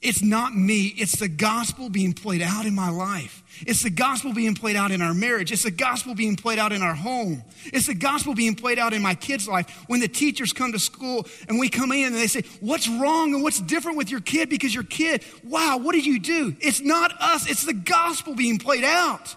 It's 0.00 0.22
not 0.22 0.54
me. 0.54 0.94
It's 0.96 1.18
the 1.18 1.28
gospel 1.28 1.90
being 1.90 2.12
played 2.12 2.40
out 2.40 2.66
in 2.66 2.74
my 2.74 2.88
life. 2.88 3.42
It's 3.66 3.82
the 3.82 3.90
gospel 3.90 4.32
being 4.32 4.54
played 4.54 4.76
out 4.76 4.92
in 4.92 5.02
our 5.02 5.12
marriage. 5.12 5.50
It's 5.50 5.64
the 5.64 5.72
gospel 5.72 6.14
being 6.14 6.36
played 6.36 6.60
out 6.60 6.72
in 6.72 6.82
our 6.82 6.94
home. 6.94 7.42
It's 7.66 7.88
the 7.88 7.94
gospel 7.94 8.32
being 8.34 8.54
played 8.54 8.78
out 8.78 8.92
in 8.92 9.02
my 9.02 9.16
kid's 9.16 9.48
life. 9.48 9.68
When 9.88 9.98
the 9.98 10.06
teachers 10.06 10.52
come 10.52 10.70
to 10.70 10.78
school 10.78 11.26
and 11.48 11.58
we 11.58 11.68
come 11.68 11.90
in 11.90 12.06
and 12.06 12.14
they 12.14 12.28
say, 12.28 12.44
What's 12.60 12.88
wrong 12.88 13.34
and 13.34 13.42
what's 13.42 13.60
different 13.60 13.98
with 13.98 14.08
your 14.08 14.20
kid? 14.20 14.48
Because 14.48 14.72
your 14.72 14.84
kid, 14.84 15.24
wow, 15.42 15.78
what 15.78 15.94
did 15.94 16.06
you 16.06 16.20
do? 16.20 16.54
It's 16.60 16.80
not 16.80 17.20
us, 17.20 17.50
it's 17.50 17.64
the 17.64 17.74
gospel 17.74 18.36
being 18.36 18.58
played 18.58 18.84
out. 18.84 19.34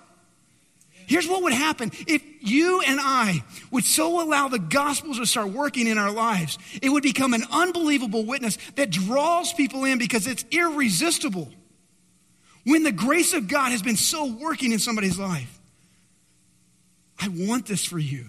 Here's 1.07 1.27
what 1.27 1.41
would 1.41 1.53
happen 1.53 1.91
if 2.07 2.23
you 2.41 2.81
and 2.81 2.99
I 3.01 3.43
would 3.71 3.83
so 3.83 4.23
allow 4.23 4.47
the 4.47 4.59
gospels 4.59 5.17
to 5.17 5.25
start 5.25 5.49
working 5.49 5.87
in 5.87 5.97
our 5.97 6.11
lives. 6.11 6.57
It 6.81 6.89
would 6.89 7.03
become 7.03 7.33
an 7.33 7.43
unbelievable 7.51 8.25
witness 8.25 8.57
that 8.75 8.89
draws 8.89 9.53
people 9.53 9.85
in 9.85 9.97
because 9.97 10.27
it's 10.27 10.43
irresistible. 10.51 11.49
When 12.65 12.83
the 12.83 12.91
grace 12.91 13.33
of 13.33 13.47
God 13.47 13.71
has 13.71 13.81
been 13.81 13.95
so 13.95 14.25
working 14.25 14.71
in 14.71 14.79
somebody's 14.79 15.17
life, 15.17 15.59
I 17.19 17.27
want 17.29 17.67
this 17.67 17.85
for 17.85 17.99
you. 17.99 18.25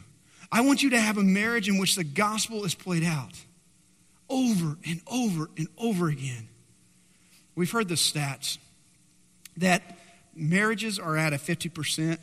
I 0.50 0.60
want 0.60 0.82
you 0.82 0.90
to 0.90 1.00
have 1.00 1.16
a 1.16 1.22
marriage 1.22 1.68
in 1.68 1.78
which 1.78 1.96
the 1.96 2.04
gospel 2.04 2.64
is 2.64 2.74
played 2.74 3.04
out 3.04 3.32
over 4.28 4.76
and 4.86 5.00
over 5.06 5.48
and 5.56 5.68
over 5.78 6.08
again. 6.08 6.48
We've 7.54 7.70
heard 7.70 7.88
the 7.88 7.94
stats 7.94 8.58
that 9.56 9.98
marriages 10.34 10.98
are 10.98 11.16
at 11.16 11.32
a 11.32 11.36
50% 11.36 12.18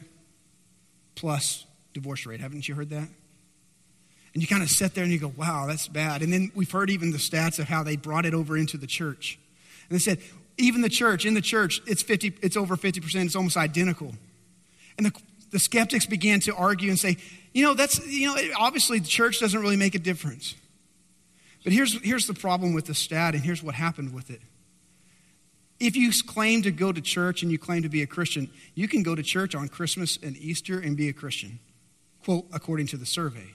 plus 1.15 1.65
divorce 1.99 2.25
rate. 2.25 2.39
Haven't 2.39 2.67
you 2.67 2.75
heard 2.75 2.89
that? 2.89 3.07
And 4.33 4.43
you 4.43 4.47
kind 4.47 4.61
of 4.61 4.69
sit 4.69 4.93
there 4.93 5.03
and 5.03 5.11
you 5.11 5.19
go, 5.19 5.33
wow, 5.35 5.65
that's 5.67 5.87
bad. 5.87 6.21
And 6.21 6.31
then 6.31 6.51
we've 6.55 6.69
heard 6.69 6.89
even 6.89 7.11
the 7.11 7.17
stats 7.17 7.59
of 7.59 7.67
how 7.67 7.83
they 7.83 7.95
brought 7.95 8.25
it 8.25 8.33
over 8.33 8.55
into 8.57 8.77
the 8.77 8.87
church. 8.87 9.39
And 9.89 9.95
they 9.95 10.01
said, 10.01 10.19
even 10.57 10.81
the 10.81 10.89
church, 10.89 11.25
in 11.25 11.33
the 11.33 11.41
church, 11.41 11.81
it's, 11.87 12.01
50, 12.01 12.37
it's 12.41 12.55
over 12.55 12.75
50%, 12.75 13.25
it's 13.25 13.35
almost 13.35 13.57
identical. 13.57 14.13
And 14.97 15.07
the, 15.07 15.13
the 15.51 15.59
skeptics 15.59 16.05
began 16.05 16.41
to 16.41 16.55
argue 16.55 16.89
and 16.89 16.99
say, 16.99 17.17
you 17.53 17.63
know, 17.63 17.73
that's, 17.73 18.05
you 18.05 18.27
know, 18.27 18.37
obviously 18.57 18.99
the 18.99 19.07
church 19.07 19.39
doesn't 19.39 19.59
really 19.59 19.77
make 19.77 19.95
a 19.95 19.99
difference. 19.99 20.55
But 21.63 21.73
here's, 21.73 21.99
here's 22.01 22.27
the 22.27 22.33
problem 22.33 22.73
with 22.73 22.85
the 22.85 22.93
stat, 22.93 23.33
and 23.33 23.43
here's 23.43 23.63
what 23.63 23.75
happened 23.75 24.13
with 24.13 24.29
it. 24.29 24.41
If 25.79 25.95
you 25.95 26.11
claim 26.27 26.61
to 26.63 26.71
go 26.71 26.91
to 26.91 27.01
church 27.01 27.41
and 27.41 27.51
you 27.51 27.57
claim 27.57 27.83
to 27.83 27.89
be 27.89 28.01
a 28.01 28.07
Christian, 28.07 28.49
you 28.75 28.87
can 28.87 29.01
go 29.01 29.15
to 29.15 29.23
church 29.23 29.55
on 29.55 29.69
Christmas 29.69 30.19
and 30.21 30.37
Easter 30.37 30.79
and 30.79 30.95
be 30.95 31.09
a 31.09 31.13
Christian, 31.13 31.59
quote, 32.23 32.45
according 32.53 32.87
to 32.87 32.97
the 32.97 33.05
survey. 33.05 33.53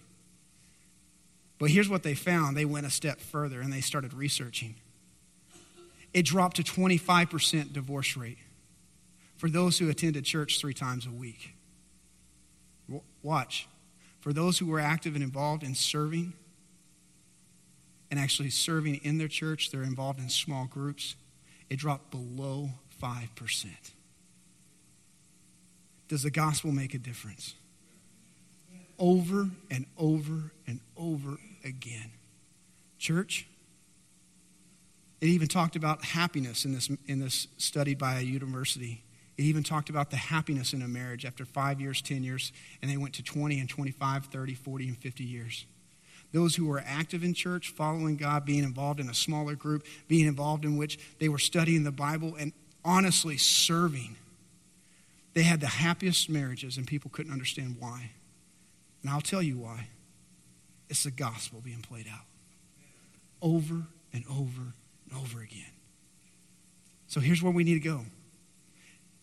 But 1.58 1.70
here's 1.70 1.88
what 1.88 2.02
they 2.02 2.14
found 2.14 2.56
they 2.56 2.64
went 2.64 2.86
a 2.86 2.90
step 2.90 3.20
further 3.20 3.60
and 3.60 3.72
they 3.72 3.80
started 3.80 4.12
researching. 4.12 4.74
It 6.12 6.24
dropped 6.24 6.56
to 6.56 6.62
25% 6.62 7.72
divorce 7.72 8.16
rate 8.16 8.38
for 9.36 9.48
those 9.48 9.78
who 9.78 9.88
attended 9.90 10.24
church 10.24 10.60
three 10.60 10.74
times 10.74 11.06
a 11.06 11.10
week. 11.10 11.54
Watch. 13.22 13.66
For 14.20 14.32
those 14.32 14.58
who 14.58 14.66
were 14.66 14.80
active 14.80 15.14
and 15.14 15.24
involved 15.24 15.62
in 15.62 15.74
serving 15.74 16.32
and 18.10 18.20
actually 18.20 18.50
serving 18.50 18.96
in 18.96 19.18
their 19.18 19.28
church, 19.28 19.70
they're 19.70 19.82
involved 19.82 20.20
in 20.20 20.28
small 20.28 20.66
groups 20.66 21.16
it 21.70 21.76
dropped 21.76 22.10
below 22.10 22.70
5%. 23.02 23.66
Does 26.08 26.22
the 26.22 26.30
gospel 26.30 26.72
make 26.72 26.94
a 26.94 26.98
difference? 26.98 27.54
Over 28.98 29.50
and 29.70 29.86
over 29.98 30.52
and 30.66 30.80
over 30.96 31.38
again. 31.64 32.10
Church, 32.98 33.46
it 35.20 35.26
even 35.26 35.48
talked 35.48 35.76
about 35.76 36.04
happiness 36.04 36.64
in 36.64 36.72
this, 36.72 36.90
in 37.06 37.18
this 37.20 37.48
study 37.56 37.94
by 37.94 38.18
a 38.18 38.22
university. 38.22 39.02
It 39.36 39.42
even 39.42 39.62
talked 39.62 39.90
about 39.90 40.10
the 40.10 40.16
happiness 40.16 40.72
in 40.72 40.82
a 40.82 40.88
marriage 40.88 41.24
after 41.24 41.44
five 41.44 41.80
years, 41.80 42.00
10 42.00 42.22
years, 42.22 42.52
and 42.80 42.90
they 42.90 42.96
went 42.96 43.14
to 43.14 43.22
20 43.22 43.58
and 43.58 43.68
25, 43.68 44.26
30, 44.26 44.54
40, 44.54 44.88
and 44.88 44.98
50 44.98 45.24
years 45.24 45.66
those 46.34 46.56
who 46.56 46.66
were 46.66 46.82
active 46.84 47.22
in 47.22 47.32
church, 47.32 47.70
following 47.70 48.16
God, 48.16 48.44
being 48.44 48.64
involved 48.64 48.98
in 48.98 49.08
a 49.08 49.14
smaller 49.14 49.54
group, 49.54 49.86
being 50.08 50.26
involved 50.26 50.64
in 50.64 50.76
which 50.76 50.98
they 51.20 51.28
were 51.28 51.38
studying 51.38 51.84
the 51.84 51.92
Bible 51.92 52.34
and 52.34 52.52
honestly 52.84 53.36
serving. 53.36 54.16
They 55.34 55.44
had 55.44 55.60
the 55.60 55.68
happiest 55.68 56.28
marriages, 56.28 56.76
and 56.76 56.88
people 56.88 57.10
couldn't 57.12 57.32
understand 57.32 57.76
why. 57.78 58.10
And 59.04 59.12
I'll 59.12 59.20
tell 59.20 59.42
you 59.42 59.58
why. 59.58 59.88
It's 60.88 61.04
the 61.04 61.10
gospel 61.10 61.60
being 61.62 61.82
played 61.82 62.06
out 62.10 62.24
over 63.42 63.82
and 64.12 64.24
over 64.30 64.62
and 65.10 65.20
over 65.20 65.40
again. 65.40 65.70
So 67.06 67.20
here's 67.20 67.42
where 67.42 67.52
we 67.52 67.64
need 67.64 67.74
to 67.74 67.80
go. 67.80 68.00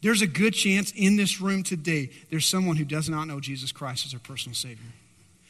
There's 0.02 0.22
a 0.22 0.28
good 0.28 0.54
chance 0.54 0.94
in 0.96 1.15
this 1.15 1.41
room 1.41 1.63
today 1.63 2.12
there's 2.30 2.48
someone 2.48 2.76
who 2.76 2.86
does 2.86 3.10
not 3.10 3.26
know 3.26 3.39
Jesus 3.39 3.72
Christ 3.72 4.06
as 4.06 4.12
their 4.12 4.20
personal 4.20 4.56
Savior. 4.56 4.86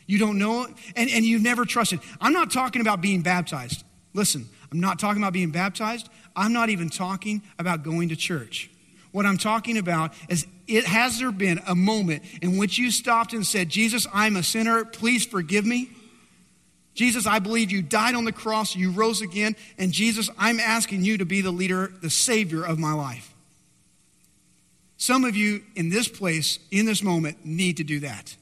You 0.07 0.17
don't 0.17 0.37
know 0.37 0.63
it, 0.63 0.71
and, 0.95 1.09
and 1.09 1.25
you've 1.25 1.41
never 1.41 1.65
trusted. 1.65 1.99
I'm 2.19 2.33
not 2.33 2.51
talking 2.51 2.81
about 2.81 3.01
being 3.01 3.21
baptized. 3.21 3.83
Listen, 4.13 4.47
I'm 4.71 4.79
not 4.79 4.99
talking 4.99 5.21
about 5.21 5.33
being 5.33 5.51
baptized. 5.51 6.09
I'm 6.35 6.53
not 6.53 6.69
even 6.69 6.89
talking 6.89 7.41
about 7.59 7.83
going 7.83 8.09
to 8.09 8.15
church. 8.15 8.69
What 9.11 9.25
I'm 9.25 9.37
talking 9.37 9.77
about 9.77 10.13
is 10.29 10.47
it 10.67 10.85
has 10.85 11.19
there 11.19 11.31
been 11.31 11.59
a 11.67 11.75
moment 11.75 12.23
in 12.41 12.57
which 12.57 12.77
you 12.77 12.91
stopped 12.91 13.33
and 13.33 13.45
said, 13.45 13.69
Jesus, 13.69 14.07
I'm 14.13 14.35
a 14.35 14.43
sinner. 14.43 14.85
Please 14.85 15.25
forgive 15.25 15.65
me. 15.65 15.89
Jesus, 16.93 17.25
I 17.25 17.39
believe 17.39 17.71
you 17.71 17.81
died 17.81 18.15
on 18.15 18.25
the 18.25 18.31
cross, 18.31 18.75
you 18.75 18.91
rose 18.91 19.21
again, 19.21 19.55
and 19.77 19.93
Jesus, 19.93 20.29
I'm 20.37 20.59
asking 20.59 21.05
you 21.05 21.17
to 21.19 21.25
be 21.25 21.39
the 21.39 21.51
leader, 21.51 21.91
the 22.01 22.09
savior 22.09 22.65
of 22.65 22.79
my 22.79 22.91
life. 22.91 23.33
Some 24.97 25.23
of 25.23 25.35
you 25.35 25.63
in 25.75 25.89
this 25.89 26.07
place, 26.07 26.59
in 26.69 26.85
this 26.85 27.01
moment, 27.01 27.45
need 27.45 27.77
to 27.77 27.83
do 27.83 28.01
that 28.01 28.35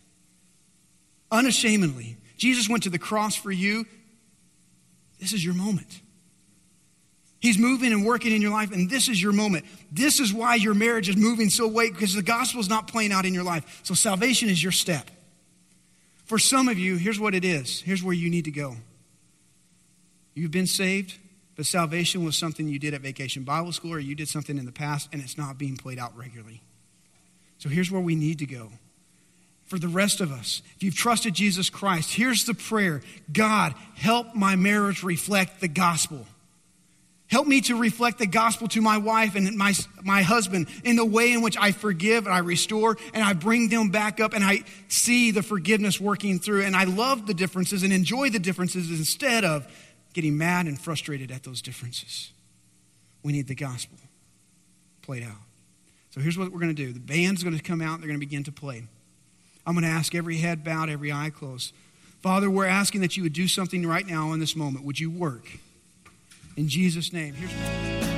unashamedly. 1.32 2.18
Jesus 2.38 2.70
went 2.70 2.84
to 2.84 2.90
the 2.90 3.00
cross 3.00 3.36
for 3.36 3.52
you. 3.52 3.86
This 5.20 5.34
is 5.34 5.44
your 5.44 5.54
moment. 5.54 6.02
He's 7.40 7.58
moving 7.58 7.94
and 7.94 8.06
working 8.06 8.34
in 8.34 8.42
your 8.42 8.52
life, 8.52 8.72
and 8.74 8.90
this 8.90 9.08
is 9.08 9.22
your 9.22 9.32
moment. 9.32 9.66
This 9.92 10.20
is 10.20 10.34
why 10.34 10.56
your 10.56 10.74
marriage 10.74 11.08
is 11.08 11.16
moving 11.16 11.50
so 11.50 11.68
way 11.68 11.90
because 11.90 12.14
the 12.14 12.22
gospel 12.22 12.60
is 12.60 12.68
not 12.68 12.88
playing 12.88 13.14
out 13.14 13.26
in 13.26 13.34
your 13.34 13.44
life. 13.44 13.80
So 13.84 13.94
salvation 13.94 14.50
is 14.50 14.62
your 14.62 14.74
step. 14.74 15.10
For 16.26 16.38
some 16.38 16.68
of 16.68 16.78
you, 16.78 16.98
here's 16.98 17.20
what 17.20 17.34
it 17.34 17.46
is. 17.46 17.82
Here's 17.82 18.04
where 18.04 18.14
you 18.14 18.30
need 18.30 18.46
to 18.46 18.52
go. 18.52 18.76
You've 20.34 20.52
been 20.52 20.68
saved, 20.68 21.18
but 21.56 21.66
salvation 21.66 22.24
was 22.24 22.38
something 22.38 22.68
you 22.68 22.78
did 22.78 22.94
at 22.94 23.02
vacation 23.02 23.44
Bible 23.44 23.72
school 23.72 23.94
or 23.94 24.00
you 24.00 24.16
did 24.16 24.28
something 24.28 24.58
in 24.58 24.66
the 24.66 24.72
past, 24.72 25.10
and 25.14 25.22
it's 25.22 25.38
not 25.38 25.58
being 25.58 25.78
played 25.78 25.98
out 25.98 26.16
regularly. 26.18 26.62
So 27.58 27.70
here's 27.70 27.90
where 27.90 28.02
we 28.02 28.16
need 28.16 28.40
to 28.40 28.46
go. 28.46 28.70
For 29.66 29.80
the 29.80 29.88
rest 29.88 30.20
of 30.20 30.32
us, 30.32 30.62
if 30.76 30.84
you've 30.84 30.96
trusted 30.96 31.36
Jesus 31.36 31.70
Christ, 31.70 32.14
here's 32.14 32.46
the 32.46 32.54
prayer 32.54 33.02
God, 33.32 33.76
help 33.96 34.36
my 34.36 34.56
marriage 34.56 35.04
reflect 35.04 35.62
the 35.62 35.68
gospel. 35.68 36.26
Help 37.30 37.46
me 37.46 37.62
to 37.62 37.76
reflect 37.76 38.18
the 38.18 38.26
gospel 38.26 38.68
to 38.70 38.82
my 38.82 38.98
wife 38.98 39.36
and 39.36 39.56
my, 39.56 39.74
my 40.04 40.24
husband 40.24 40.68
in 40.84 40.96
the 40.96 41.06
way 41.06 41.32
in 41.32 41.44
which 41.44 41.56
I 41.58 41.72
forgive 41.72 42.26
and 42.26 42.34
I 42.34 42.40
restore 42.40 42.98
and 43.14 43.24
I 43.24 43.34
bring 43.34 43.70
them 43.70 43.90
back 43.90 44.20
up 44.20 44.34
and 44.34 44.44
I 44.44 44.64
see 44.88 45.30
the 45.30 45.44
forgiveness 45.44 46.02
working 46.02 46.40
through 46.40 46.64
and 46.64 46.76
I 46.76 46.86
love 46.86 47.28
the 47.28 47.36
differences 47.36 47.84
and 47.84 47.94
enjoy 47.94 48.32
the 48.32 48.40
differences 48.40 48.90
instead 48.90 49.46
of 49.46 49.68
getting 50.14 50.40
mad 50.40 50.66
and 50.66 50.80
frustrated 50.80 51.30
at 51.30 51.44
those 51.44 51.62
differences. 51.62 52.32
We 53.22 53.32
need 53.32 53.48
the 53.48 53.56
gospel 53.56 53.98
played 55.04 55.22
out. 55.22 55.38
So 56.10 56.22
here's 56.22 56.38
what 56.38 56.52
we're 56.52 56.60
going 56.60 56.76
to 56.76 56.86
do 56.86 56.92
the 56.92 57.00
band's 57.00 57.44
going 57.44 57.56
to 57.56 57.62
come 57.62 57.82
out, 57.82 58.00
they're 58.00 58.08
going 58.08 58.20
to 58.20 58.26
begin 58.26 58.44
to 58.46 58.52
play. 58.52 58.84
I'm 59.68 59.76
going 59.76 59.84
to 59.84 59.92
ask 59.92 60.16
every 60.16 60.38
head 60.38 60.64
bowed, 60.64 60.90
every 60.90 61.12
eye 61.12 61.30
closed. 61.30 61.76
Father, 62.22 62.50
we're 62.50 62.66
asking 62.66 63.02
that 63.02 63.16
you 63.16 63.22
would 63.22 63.34
do 63.34 63.48
something 63.48 63.86
right 63.86 64.06
now 64.06 64.34
in 64.34 64.40
this 64.40 64.56
moment. 64.56 64.84
Would 64.84 65.00
you 65.00 65.12
work? 65.12 65.46
In 66.60 66.68
Jesus' 66.68 67.14
name. 67.14 67.34
Here's 67.36 68.09